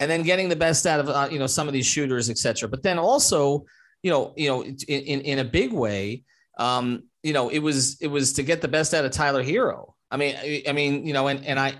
And 0.00 0.10
then 0.10 0.22
getting 0.22 0.48
the 0.48 0.56
best 0.56 0.86
out 0.86 1.00
of 1.00 1.08
uh, 1.08 1.28
you 1.30 1.38
know 1.38 1.46
some 1.46 1.66
of 1.66 1.74
these 1.74 1.86
shooters, 1.86 2.30
etc. 2.30 2.68
But 2.68 2.82
then 2.82 2.98
also, 2.98 3.66
you 4.02 4.10
know, 4.10 4.32
you 4.36 4.48
know, 4.48 4.62
in 4.62 4.76
in, 4.88 5.20
in 5.22 5.38
a 5.40 5.44
big 5.44 5.72
way, 5.72 6.22
um, 6.58 7.02
you 7.22 7.32
know, 7.32 7.48
it 7.48 7.58
was 7.58 8.00
it 8.00 8.08
was 8.08 8.32
to 8.34 8.42
get 8.42 8.62
the 8.62 8.68
best 8.68 8.94
out 8.94 9.04
of 9.04 9.10
Tyler 9.10 9.42
Herro. 9.42 9.92
I 10.10 10.16
mean, 10.16 10.36
I, 10.36 10.62
I 10.68 10.72
mean, 10.72 11.04
you 11.06 11.12
know, 11.12 11.26
and 11.26 11.44
and 11.44 11.58
I 11.58 11.74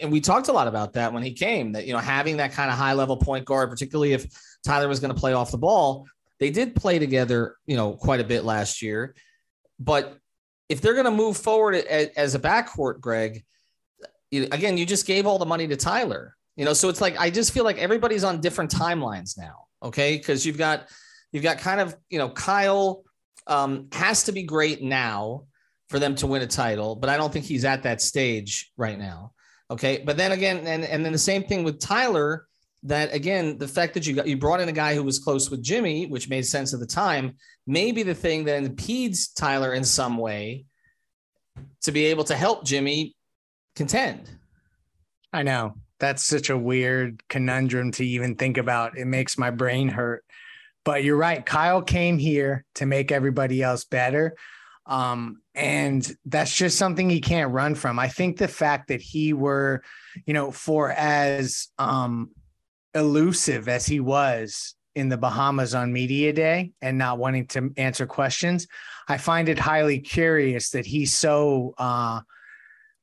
and 0.00 0.12
we 0.12 0.20
talked 0.20 0.48
a 0.48 0.52
lot 0.52 0.68
about 0.68 0.92
that 0.92 1.12
when 1.12 1.22
he 1.22 1.32
came 1.32 1.72
that 1.72 1.86
you 1.86 1.92
know 1.92 1.98
having 1.98 2.36
that 2.36 2.52
kind 2.52 2.70
of 2.70 2.76
high 2.76 2.92
level 2.92 3.16
point 3.16 3.44
guard 3.44 3.70
particularly 3.70 4.12
if 4.12 4.26
tyler 4.64 4.88
was 4.88 5.00
going 5.00 5.12
to 5.12 5.18
play 5.18 5.32
off 5.32 5.50
the 5.50 5.58
ball 5.58 6.06
they 6.40 6.50
did 6.50 6.74
play 6.74 6.98
together 6.98 7.56
you 7.66 7.76
know 7.76 7.92
quite 7.92 8.20
a 8.20 8.24
bit 8.24 8.44
last 8.44 8.82
year. 8.82 9.14
But 9.78 10.18
if 10.68 10.80
they're 10.80 10.94
going 10.94 11.04
to 11.04 11.10
move 11.10 11.36
forward 11.36 11.74
as 11.74 12.34
a 12.34 12.38
backcourt 12.38 13.00
greg 13.00 13.44
again 14.32 14.76
you 14.76 14.86
just 14.86 15.06
gave 15.06 15.26
all 15.26 15.38
the 15.38 15.46
money 15.46 15.66
to 15.68 15.76
tyler 15.76 16.36
you 16.56 16.64
know? 16.64 16.72
So 16.72 16.88
it's 16.88 17.00
like 17.00 17.18
i 17.18 17.30
just 17.30 17.52
feel 17.52 17.64
like 17.64 17.78
everybody's 17.78 18.24
on 18.24 18.40
different 18.40 18.70
timelines 18.70 19.38
now 19.38 19.66
okay? 19.82 20.16
Because 20.16 20.44
you've 20.44 20.58
got 20.58 20.88
you've 21.32 21.42
got 21.42 21.58
kind 21.58 21.80
of 21.80 21.96
you 22.08 22.18
know 22.18 22.28
kyle 22.28 23.04
um, 23.46 23.88
has 23.92 24.24
to 24.24 24.32
be 24.32 24.42
great 24.42 24.82
now 24.82 25.44
for 25.88 25.98
them 25.98 26.14
to 26.14 26.26
win 26.26 26.42
a 26.42 26.46
title 26.46 26.94
but 26.94 27.10
i 27.10 27.16
don't 27.16 27.32
think 27.32 27.44
he's 27.44 27.64
at 27.64 27.82
that 27.82 28.00
stage 28.00 28.70
right 28.76 28.98
now 28.98 29.32
Okay. 29.70 30.02
But 30.04 30.16
then 30.16 30.32
again, 30.32 30.66
and, 30.66 30.84
and 30.84 31.04
then 31.04 31.12
the 31.12 31.18
same 31.18 31.44
thing 31.44 31.62
with 31.64 31.80
Tyler, 31.80 32.46
that 32.82 33.14
again, 33.14 33.58
the 33.58 33.68
fact 33.68 33.94
that 33.94 34.06
you 34.06 34.14
got 34.14 34.26
you 34.26 34.36
brought 34.36 34.60
in 34.60 34.68
a 34.68 34.72
guy 34.72 34.94
who 34.94 35.02
was 35.02 35.18
close 35.18 35.50
with 35.50 35.62
Jimmy, 35.62 36.06
which 36.06 36.28
made 36.28 36.46
sense 36.46 36.72
at 36.74 36.80
the 36.80 36.86
time, 36.86 37.36
may 37.66 37.92
be 37.92 38.02
the 38.02 38.14
thing 38.14 38.44
that 38.44 38.62
impedes 38.62 39.28
Tyler 39.28 39.74
in 39.74 39.84
some 39.84 40.16
way 40.16 40.64
to 41.82 41.92
be 41.92 42.06
able 42.06 42.24
to 42.24 42.34
help 42.34 42.64
Jimmy 42.64 43.14
contend. 43.76 44.30
I 45.32 45.42
know. 45.42 45.74
That's 45.98 46.24
such 46.24 46.48
a 46.48 46.56
weird 46.56 47.22
conundrum 47.28 47.92
to 47.92 48.04
even 48.04 48.34
think 48.34 48.56
about. 48.56 48.96
It 48.96 49.04
makes 49.04 49.36
my 49.36 49.50
brain 49.50 49.88
hurt. 49.88 50.24
But 50.84 51.04
you're 51.04 51.16
right. 51.16 51.44
Kyle 51.44 51.82
came 51.82 52.18
here 52.18 52.64
to 52.76 52.86
make 52.86 53.12
everybody 53.12 53.62
else 53.62 53.84
better. 53.84 54.34
Um, 54.86 55.42
and 55.60 56.16
that's 56.24 56.56
just 56.56 56.78
something 56.78 57.10
he 57.10 57.20
can't 57.20 57.52
run 57.52 57.74
from. 57.74 57.98
I 57.98 58.08
think 58.08 58.38
the 58.38 58.48
fact 58.48 58.88
that 58.88 59.02
he 59.02 59.34
were, 59.34 59.82
you 60.24 60.32
know, 60.32 60.50
for 60.50 60.90
as 60.90 61.68
um, 61.78 62.30
elusive 62.94 63.68
as 63.68 63.84
he 63.84 64.00
was 64.00 64.74
in 64.94 65.10
the 65.10 65.18
Bahamas 65.18 65.74
on 65.74 65.92
media 65.92 66.32
day 66.32 66.72
and 66.80 66.96
not 66.96 67.18
wanting 67.18 67.46
to 67.48 67.72
answer 67.76 68.06
questions, 68.06 68.66
I 69.06 69.18
find 69.18 69.50
it 69.50 69.58
highly 69.58 70.00
curious 70.00 70.70
that 70.70 70.86
he 70.86 71.04
so 71.04 71.74
uh, 71.76 72.20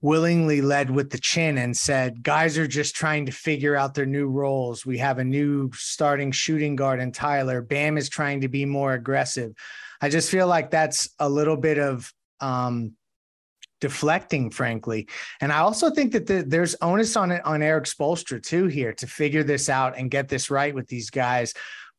willingly 0.01 0.61
led 0.61 0.89
with 0.89 1.11
the 1.11 1.19
chin 1.19 1.59
and 1.59 1.77
said, 1.77 2.23
guys 2.23 2.57
are 2.57 2.67
just 2.67 2.95
trying 2.95 3.27
to 3.27 3.31
figure 3.31 3.75
out 3.75 3.93
their 3.93 4.07
new 4.07 4.29
roles. 4.29 4.83
We 4.83 4.97
have 4.97 5.19
a 5.19 5.23
new 5.23 5.69
starting 5.73 6.31
shooting 6.31 6.75
guard 6.75 6.99
in 6.99 7.11
Tyler. 7.11 7.61
Bam 7.61 7.99
is 7.99 8.09
trying 8.09 8.41
to 8.41 8.47
be 8.47 8.65
more 8.65 8.93
aggressive. 8.93 9.53
I 10.01 10.09
just 10.09 10.31
feel 10.31 10.47
like 10.47 10.71
that's 10.71 11.07
a 11.19 11.29
little 11.29 11.57
bit 11.57 11.77
of 11.77 12.11
um, 12.39 12.93
deflecting, 13.79 14.49
frankly. 14.49 15.07
And 15.41 15.51
I 15.51 15.59
also 15.59 15.89
think 15.89 16.11
that 16.13 16.27
the, 16.27 16.43
there's 16.45 16.75
onus 16.81 17.15
on 17.15 17.31
it 17.31 17.45
on 17.45 17.61
Erik 17.61 17.85
Spoelstra 17.85 18.41
too 18.41 18.67
here 18.67 18.93
to 18.93 19.07
figure 19.07 19.43
this 19.43 19.69
out 19.69 19.97
and 19.97 20.11
get 20.11 20.29
this 20.29 20.49
right 20.49 20.73
with 20.73 20.87
these 20.87 21.09
guys. 21.09 21.53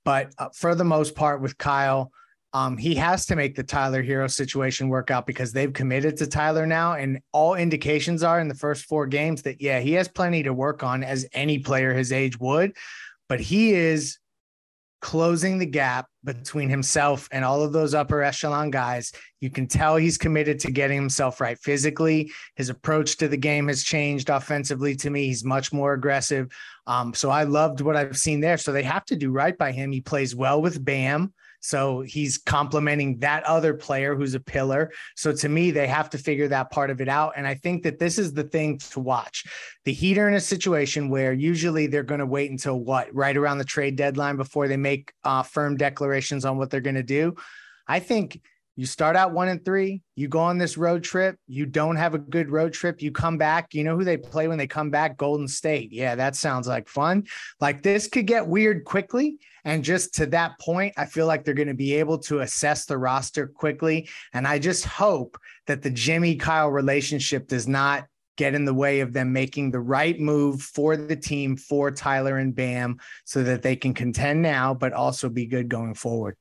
But 0.04 0.32
uh, 0.38 0.48
for 0.54 0.74
the 0.74 0.84
most 0.84 1.14
part, 1.14 1.40
with 1.40 1.58
Kyle, 1.58 2.10
um, 2.54 2.78
he 2.78 2.94
has 2.94 3.26
to 3.26 3.36
make 3.36 3.54
the 3.54 3.62
Tyler 3.62 4.02
Herro 4.02 4.30
situation 4.30 4.88
work 4.88 5.10
out 5.10 5.26
because 5.26 5.52
they've 5.52 5.72
committed 5.72 6.16
to 6.16 6.26
Tyler 6.26 6.66
now, 6.66 6.94
and 6.94 7.20
all 7.32 7.54
indications 7.54 8.22
are 8.22 8.40
in 8.40 8.48
the 8.48 8.54
first 8.54 8.86
four 8.86 9.06
games 9.06 9.42
that 9.42 9.60
yeah, 9.60 9.80
he 9.80 9.92
has 9.92 10.08
plenty 10.08 10.42
to 10.42 10.54
work 10.54 10.82
on 10.82 11.04
as 11.04 11.28
any 11.32 11.58
player 11.58 11.92
his 11.92 12.10
age 12.10 12.40
would, 12.40 12.74
but 13.28 13.38
he 13.38 13.74
is 13.74 14.18
closing 15.00 15.58
the 15.58 15.66
gap 15.66 16.06
between 16.24 16.68
himself 16.68 17.28
and 17.30 17.44
all 17.44 17.62
of 17.62 17.72
those 17.72 17.94
upper 17.94 18.22
echelon 18.22 18.70
guys. 18.70 19.12
You 19.40 19.50
can 19.50 19.66
tell 19.66 19.96
he's 19.96 20.18
committed 20.18 20.58
to 20.60 20.72
getting 20.72 20.96
himself 20.96 21.40
right 21.40 21.58
physically. 21.58 22.30
His 22.56 22.68
approach 22.68 23.16
to 23.18 23.28
the 23.28 23.36
game 23.36 23.68
has 23.68 23.84
changed 23.84 24.28
offensively 24.28 24.96
to 24.96 25.10
me. 25.10 25.26
He's 25.26 25.44
much 25.44 25.72
more 25.72 25.92
aggressive. 25.92 26.48
Um, 26.86 27.14
so 27.14 27.30
I 27.30 27.44
loved 27.44 27.80
what 27.80 27.96
I've 27.96 28.18
seen 28.18 28.40
there. 28.40 28.56
So 28.56 28.72
they 28.72 28.82
have 28.82 29.04
to 29.06 29.16
do 29.16 29.30
right 29.30 29.56
by 29.56 29.72
him. 29.72 29.92
He 29.92 30.00
plays 30.00 30.34
well 30.34 30.60
with 30.60 30.84
Bam. 30.84 31.32
So 31.60 32.00
he's 32.00 32.38
complementing 32.38 33.18
that 33.18 33.44
other 33.44 33.74
player 33.74 34.14
who's 34.14 34.34
a 34.34 34.40
pillar. 34.40 34.92
So 35.16 35.32
to 35.32 35.48
me, 35.48 35.70
they 35.70 35.86
have 35.86 36.10
to 36.10 36.18
figure 36.18 36.48
that 36.48 36.70
part 36.70 36.90
of 36.90 37.00
it 37.00 37.08
out. 37.08 37.32
And 37.36 37.46
I 37.46 37.54
think 37.54 37.82
that 37.82 37.98
this 37.98 38.18
is 38.18 38.32
the 38.32 38.44
thing 38.44 38.78
to 38.78 39.00
watch. 39.00 39.44
The 39.84 39.92
Heat 39.92 40.18
are 40.18 40.28
in 40.28 40.34
a 40.34 40.40
situation 40.40 41.08
where 41.08 41.32
usually 41.32 41.86
they're 41.86 42.02
going 42.02 42.20
to 42.20 42.26
wait 42.26 42.50
until 42.50 42.78
what, 42.78 43.12
right 43.14 43.36
around 43.36 43.58
the 43.58 43.64
trade 43.64 43.96
deadline 43.96 44.36
before 44.36 44.68
they 44.68 44.76
make 44.76 45.12
uh, 45.24 45.42
firm 45.42 45.76
declarations 45.76 46.44
on 46.44 46.58
what 46.58 46.70
they're 46.70 46.80
going 46.80 46.94
to 46.96 47.02
do. 47.02 47.34
I 47.86 48.00
think 48.00 48.40
you 48.78 48.86
start 48.86 49.16
out 49.16 49.32
one 49.32 49.48
and 49.48 49.64
three, 49.64 50.02
you 50.14 50.28
go 50.28 50.38
on 50.38 50.56
this 50.56 50.76
road 50.76 51.02
trip, 51.02 51.36
you 51.48 51.66
don't 51.66 51.96
have 51.96 52.14
a 52.14 52.18
good 52.18 52.48
road 52.48 52.72
trip, 52.72 53.02
you 53.02 53.10
come 53.10 53.36
back. 53.36 53.74
You 53.74 53.82
know 53.82 53.96
who 53.96 54.04
they 54.04 54.16
play 54.16 54.46
when 54.46 54.56
they 54.56 54.68
come 54.68 54.88
back? 54.88 55.16
Golden 55.16 55.48
State. 55.48 55.92
Yeah, 55.92 56.14
that 56.14 56.36
sounds 56.36 56.68
like 56.68 56.88
fun. 56.88 57.26
Like 57.60 57.82
this 57.82 58.06
could 58.06 58.28
get 58.28 58.46
weird 58.46 58.84
quickly. 58.84 59.38
And 59.68 59.84
just 59.84 60.14
to 60.14 60.24
that 60.28 60.58
point, 60.58 60.94
I 60.96 61.04
feel 61.04 61.26
like 61.26 61.44
they're 61.44 61.52
going 61.52 61.68
to 61.68 61.74
be 61.74 61.94
able 61.96 62.16
to 62.20 62.40
assess 62.40 62.86
the 62.86 62.96
roster 62.96 63.46
quickly. 63.46 64.08
And 64.32 64.46
I 64.46 64.58
just 64.58 64.86
hope 64.86 65.36
that 65.66 65.82
the 65.82 65.90
Jimmy 65.90 66.36
Kyle 66.36 66.70
relationship 66.70 67.48
does 67.48 67.68
not 67.68 68.06
get 68.38 68.54
in 68.54 68.64
the 68.64 68.72
way 68.72 69.00
of 69.00 69.12
them 69.12 69.30
making 69.30 69.70
the 69.70 69.80
right 69.80 70.18
move 70.18 70.62
for 70.62 70.96
the 70.96 71.16
team 71.16 71.54
for 71.54 71.90
Tyler 71.90 72.38
and 72.38 72.54
Bam 72.54 72.96
so 73.26 73.42
that 73.42 73.60
they 73.60 73.76
can 73.76 73.92
contend 73.92 74.40
now, 74.40 74.72
but 74.72 74.94
also 74.94 75.28
be 75.28 75.44
good 75.44 75.68
going 75.68 75.92
forward. 75.92 76.34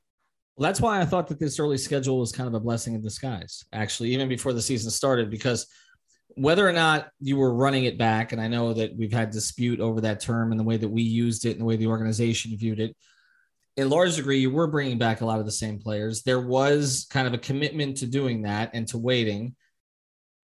Well, 0.56 0.70
that's 0.70 0.80
why 0.80 1.02
I 1.02 1.06
thought 1.06 1.28
that 1.28 1.40
this 1.40 1.60
early 1.60 1.78
schedule 1.78 2.20
was 2.20 2.32
kind 2.32 2.48
of 2.48 2.54
a 2.54 2.62
blessing 2.62 2.94
in 2.94 3.02
disguise, 3.02 3.66
actually, 3.74 4.14
even 4.14 4.30
before 4.30 4.54
the 4.54 4.62
season 4.62 4.90
started, 4.90 5.30
because 5.30 5.68
whether 6.36 6.66
or 6.66 6.72
not 6.72 7.10
you 7.20 7.36
were 7.36 7.54
running 7.54 7.84
it 7.84 7.98
back, 7.98 8.32
and 8.32 8.40
I 8.40 8.48
know 8.48 8.74
that 8.74 8.96
we've 8.96 9.12
had 9.12 9.32
dispute 9.32 9.82
over 9.82 10.00
that 10.02 10.22
term 10.22 10.52
and 10.52 10.60
the 10.60 10.64
way 10.64 10.78
that 10.78 10.88
we 10.88 11.02
used 11.02 11.46
it 11.46 11.52
and 11.52 11.60
the 11.60 11.66
way 11.66 11.76
the 11.76 11.88
organization 11.88 12.56
viewed 12.58 12.80
it, 12.80 12.96
in 13.78 13.90
large 13.90 14.16
degree, 14.16 14.40
you 14.40 14.50
were 14.50 14.68
bringing 14.68 14.98
back 14.98 15.22
a 15.22 15.26
lot 15.26 15.40
of 15.40 15.46
the 15.46 15.52
same 15.52 15.80
players. 15.80 16.24
There 16.24 16.42
was 16.42 17.06
kind 17.12 17.28
of 17.28 17.34
a 17.34 17.38
commitment 17.38 17.98
to 17.98 18.08
doing 18.08 18.42
that 18.42 18.72
and 18.74 18.88
to 18.90 18.98
waiting. 18.98 19.56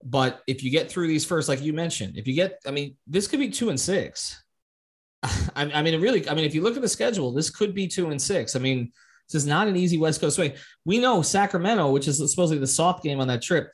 But 0.03 0.41
if 0.47 0.63
you 0.63 0.69
get 0.69 0.91
through 0.91 1.07
these 1.07 1.25
first, 1.25 1.49
like 1.49 1.61
you 1.61 1.73
mentioned, 1.73 2.17
if 2.17 2.27
you 2.27 2.35
get, 2.35 2.59
I 2.67 2.71
mean, 2.71 2.95
this 3.07 3.27
could 3.27 3.39
be 3.39 3.49
two 3.49 3.69
and 3.69 3.79
six. 3.79 4.41
I, 5.23 5.39
I 5.55 5.81
mean, 5.81 5.95
it 5.95 6.01
really, 6.01 6.29
I 6.29 6.35
mean, 6.35 6.45
if 6.45 6.53
you 6.53 6.61
look 6.61 6.75
at 6.75 6.81
the 6.81 6.89
schedule, 6.89 7.33
this 7.33 7.49
could 7.49 7.73
be 7.73 7.87
two 7.87 8.11
and 8.11 8.21
six. 8.21 8.55
I 8.55 8.59
mean, 8.59 8.91
this 9.27 9.41
is 9.41 9.47
not 9.47 9.67
an 9.67 9.77
easy 9.77 9.97
West 9.97 10.21
Coast 10.21 10.35
swing. 10.35 10.53
We 10.85 10.99
know 10.99 11.21
Sacramento, 11.21 11.89
which 11.91 12.07
is 12.07 12.17
supposedly 12.17 12.59
the 12.59 12.67
soft 12.67 13.03
game 13.03 13.19
on 13.19 13.29
that 13.29 13.41
trip, 13.41 13.71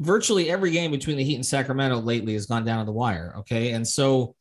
virtually 0.00 0.50
every 0.50 0.72
game 0.72 0.90
between 0.90 1.16
the 1.16 1.24
Heat 1.24 1.36
and 1.36 1.46
Sacramento 1.46 2.00
lately 2.00 2.32
has 2.32 2.46
gone 2.46 2.64
down 2.64 2.80
to 2.80 2.86
the 2.86 2.92
wire. 2.92 3.34
Okay. 3.38 3.72
And 3.72 3.86
so 3.86 4.34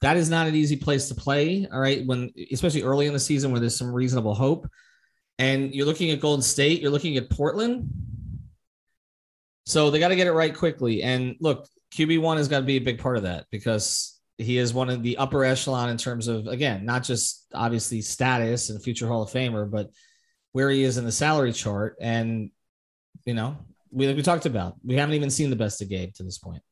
that 0.00 0.16
is 0.16 0.30
not 0.30 0.46
an 0.46 0.54
easy 0.54 0.76
place 0.76 1.08
to 1.08 1.14
play. 1.14 1.66
All 1.72 1.80
right. 1.80 2.06
When, 2.06 2.32
especially 2.52 2.82
early 2.82 3.06
in 3.06 3.12
the 3.12 3.18
season 3.18 3.50
where 3.50 3.60
there's 3.60 3.76
some 3.76 3.92
reasonable 3.92 4.34
hope. 4.34 4.68
And 5.38 5.74
you're 5.74 5.86
looking 5.86 6.10
at 6.10 6.20
Golden 6.20 6.42
State, 6.42 6.80
you're 6.80 6.90
looking 6.90 7.16
at 7.16 7.30
Portland. 7.30 7.88
So 9.66 9.90
they 9.90 9.98
got 9.98 10.08
to 10.08 10.16
get 10.16 10.26
it 10.26 10.32
right 10.32 10.54
quickly. 10.54 11.02
And 11.02 11.36
look, 11.40 11.68
QB1 11.94 12.36
has 12.38 12.48
got 12.48 12.60
to 12.60 12.64
be 12.64 12.76
a 12.76 12.80
big 12.80 12.98
part 12.98 13.16
of 13.16 13.24
that 13.24 13.46
because 13.50 14.18
he 14.38 14.56
is 14.56 14.72
one 14.72 14.88
of 14.88 15.02
the 15.02 15.16
upper 15.16 15.44
echelon 15.44 15.90
in 15.90 15.96
terms 15.96 16.28
of 16.28 16.46
again 16.46 16.84
not 16.84 17.02
just 17.02 17.44
obviously 17.52 18.00
status 18.00 18.70
and 18.70 18.82
future 18.82 19.08
hall 19.08 19.22
of 19.22 19.30
famer 19.30 19.68
but 19.68 19.90
where 20.52 20.70
he 20.70 20.84
is 20.84 20.96
in 20.96 21.04
the 21.04 21.12
salary 21.12 21.52
chart 21.52 21.96
and 22.00 22.50
you 23.24 23.34
know 23.34 23.58
we 23.90 24.06
like 24.06 24.16
we 24.16 24.22
talked 24.22 24.46
about 24.46 24.76
we 24.84 24.94
haven't 24.94 25.16
even 25.16 25.28
seen 25.28 25.50
the 25.50 25.56
best 25.56 25.82
of 25.82 25.88
gabe 25.88 26.14
to 26.14 26.22
this 26.22 26.38
point 26.38 26.62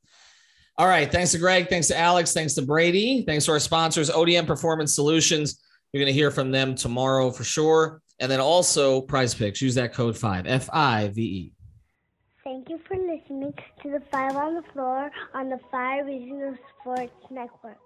all 0.79 0.87
right. 0.87 1.11
Thanks 1.11 1.33
to 1.33 1.39
greg. 1.39 1.69
Thanks 1.69 1.89
to 1.89 1.99
alex. 1.99 2.33
Thanks 2.33 2.55
to 2.55 2.63
brady. 2.63 3.23
Thanks 3.23 3.47
to 3.47 3.53
our 3.53 3.59
sponsors 3.59 4.11
odm 4.11 4.47
performance 4.47 4.95
solutions. 4.95 5.63
You're 5.93 6.03
going 6.03 6.13
to 6.13 6.19
hear 6.19 6.31
from 6.31 6.51
them 6.51 6.75
tomorrow 6.75 7.31
for 7.31 7.45
sure. 7.45 8.03
And 8.21 8.31
then 8.31 8.41
also 8.41 9.01
prize 9.01 9.35
picks. 9.35 9.61
Use 9.63 9.75
that 9.75 9.93
code 9.95 10.17
5 10.17 10.47
f-i-v-e 10.47 11.53
Thank 12.47 12.69
you 12.71 12.79
for 12.87 12.97
listening 12.97 13.53
to 13.83 13.91
the 13.91 14.01
Five 14.13 14.37
on 14.37 14.55
the 14.55 14.63
Floor 14.73 15.11
on 15.35 15.49
the 15.49 15.59
Five 15.71 16.07
Reasons 16.07 16.57
Sports 16.81 17.13
Network. 17.29 17.86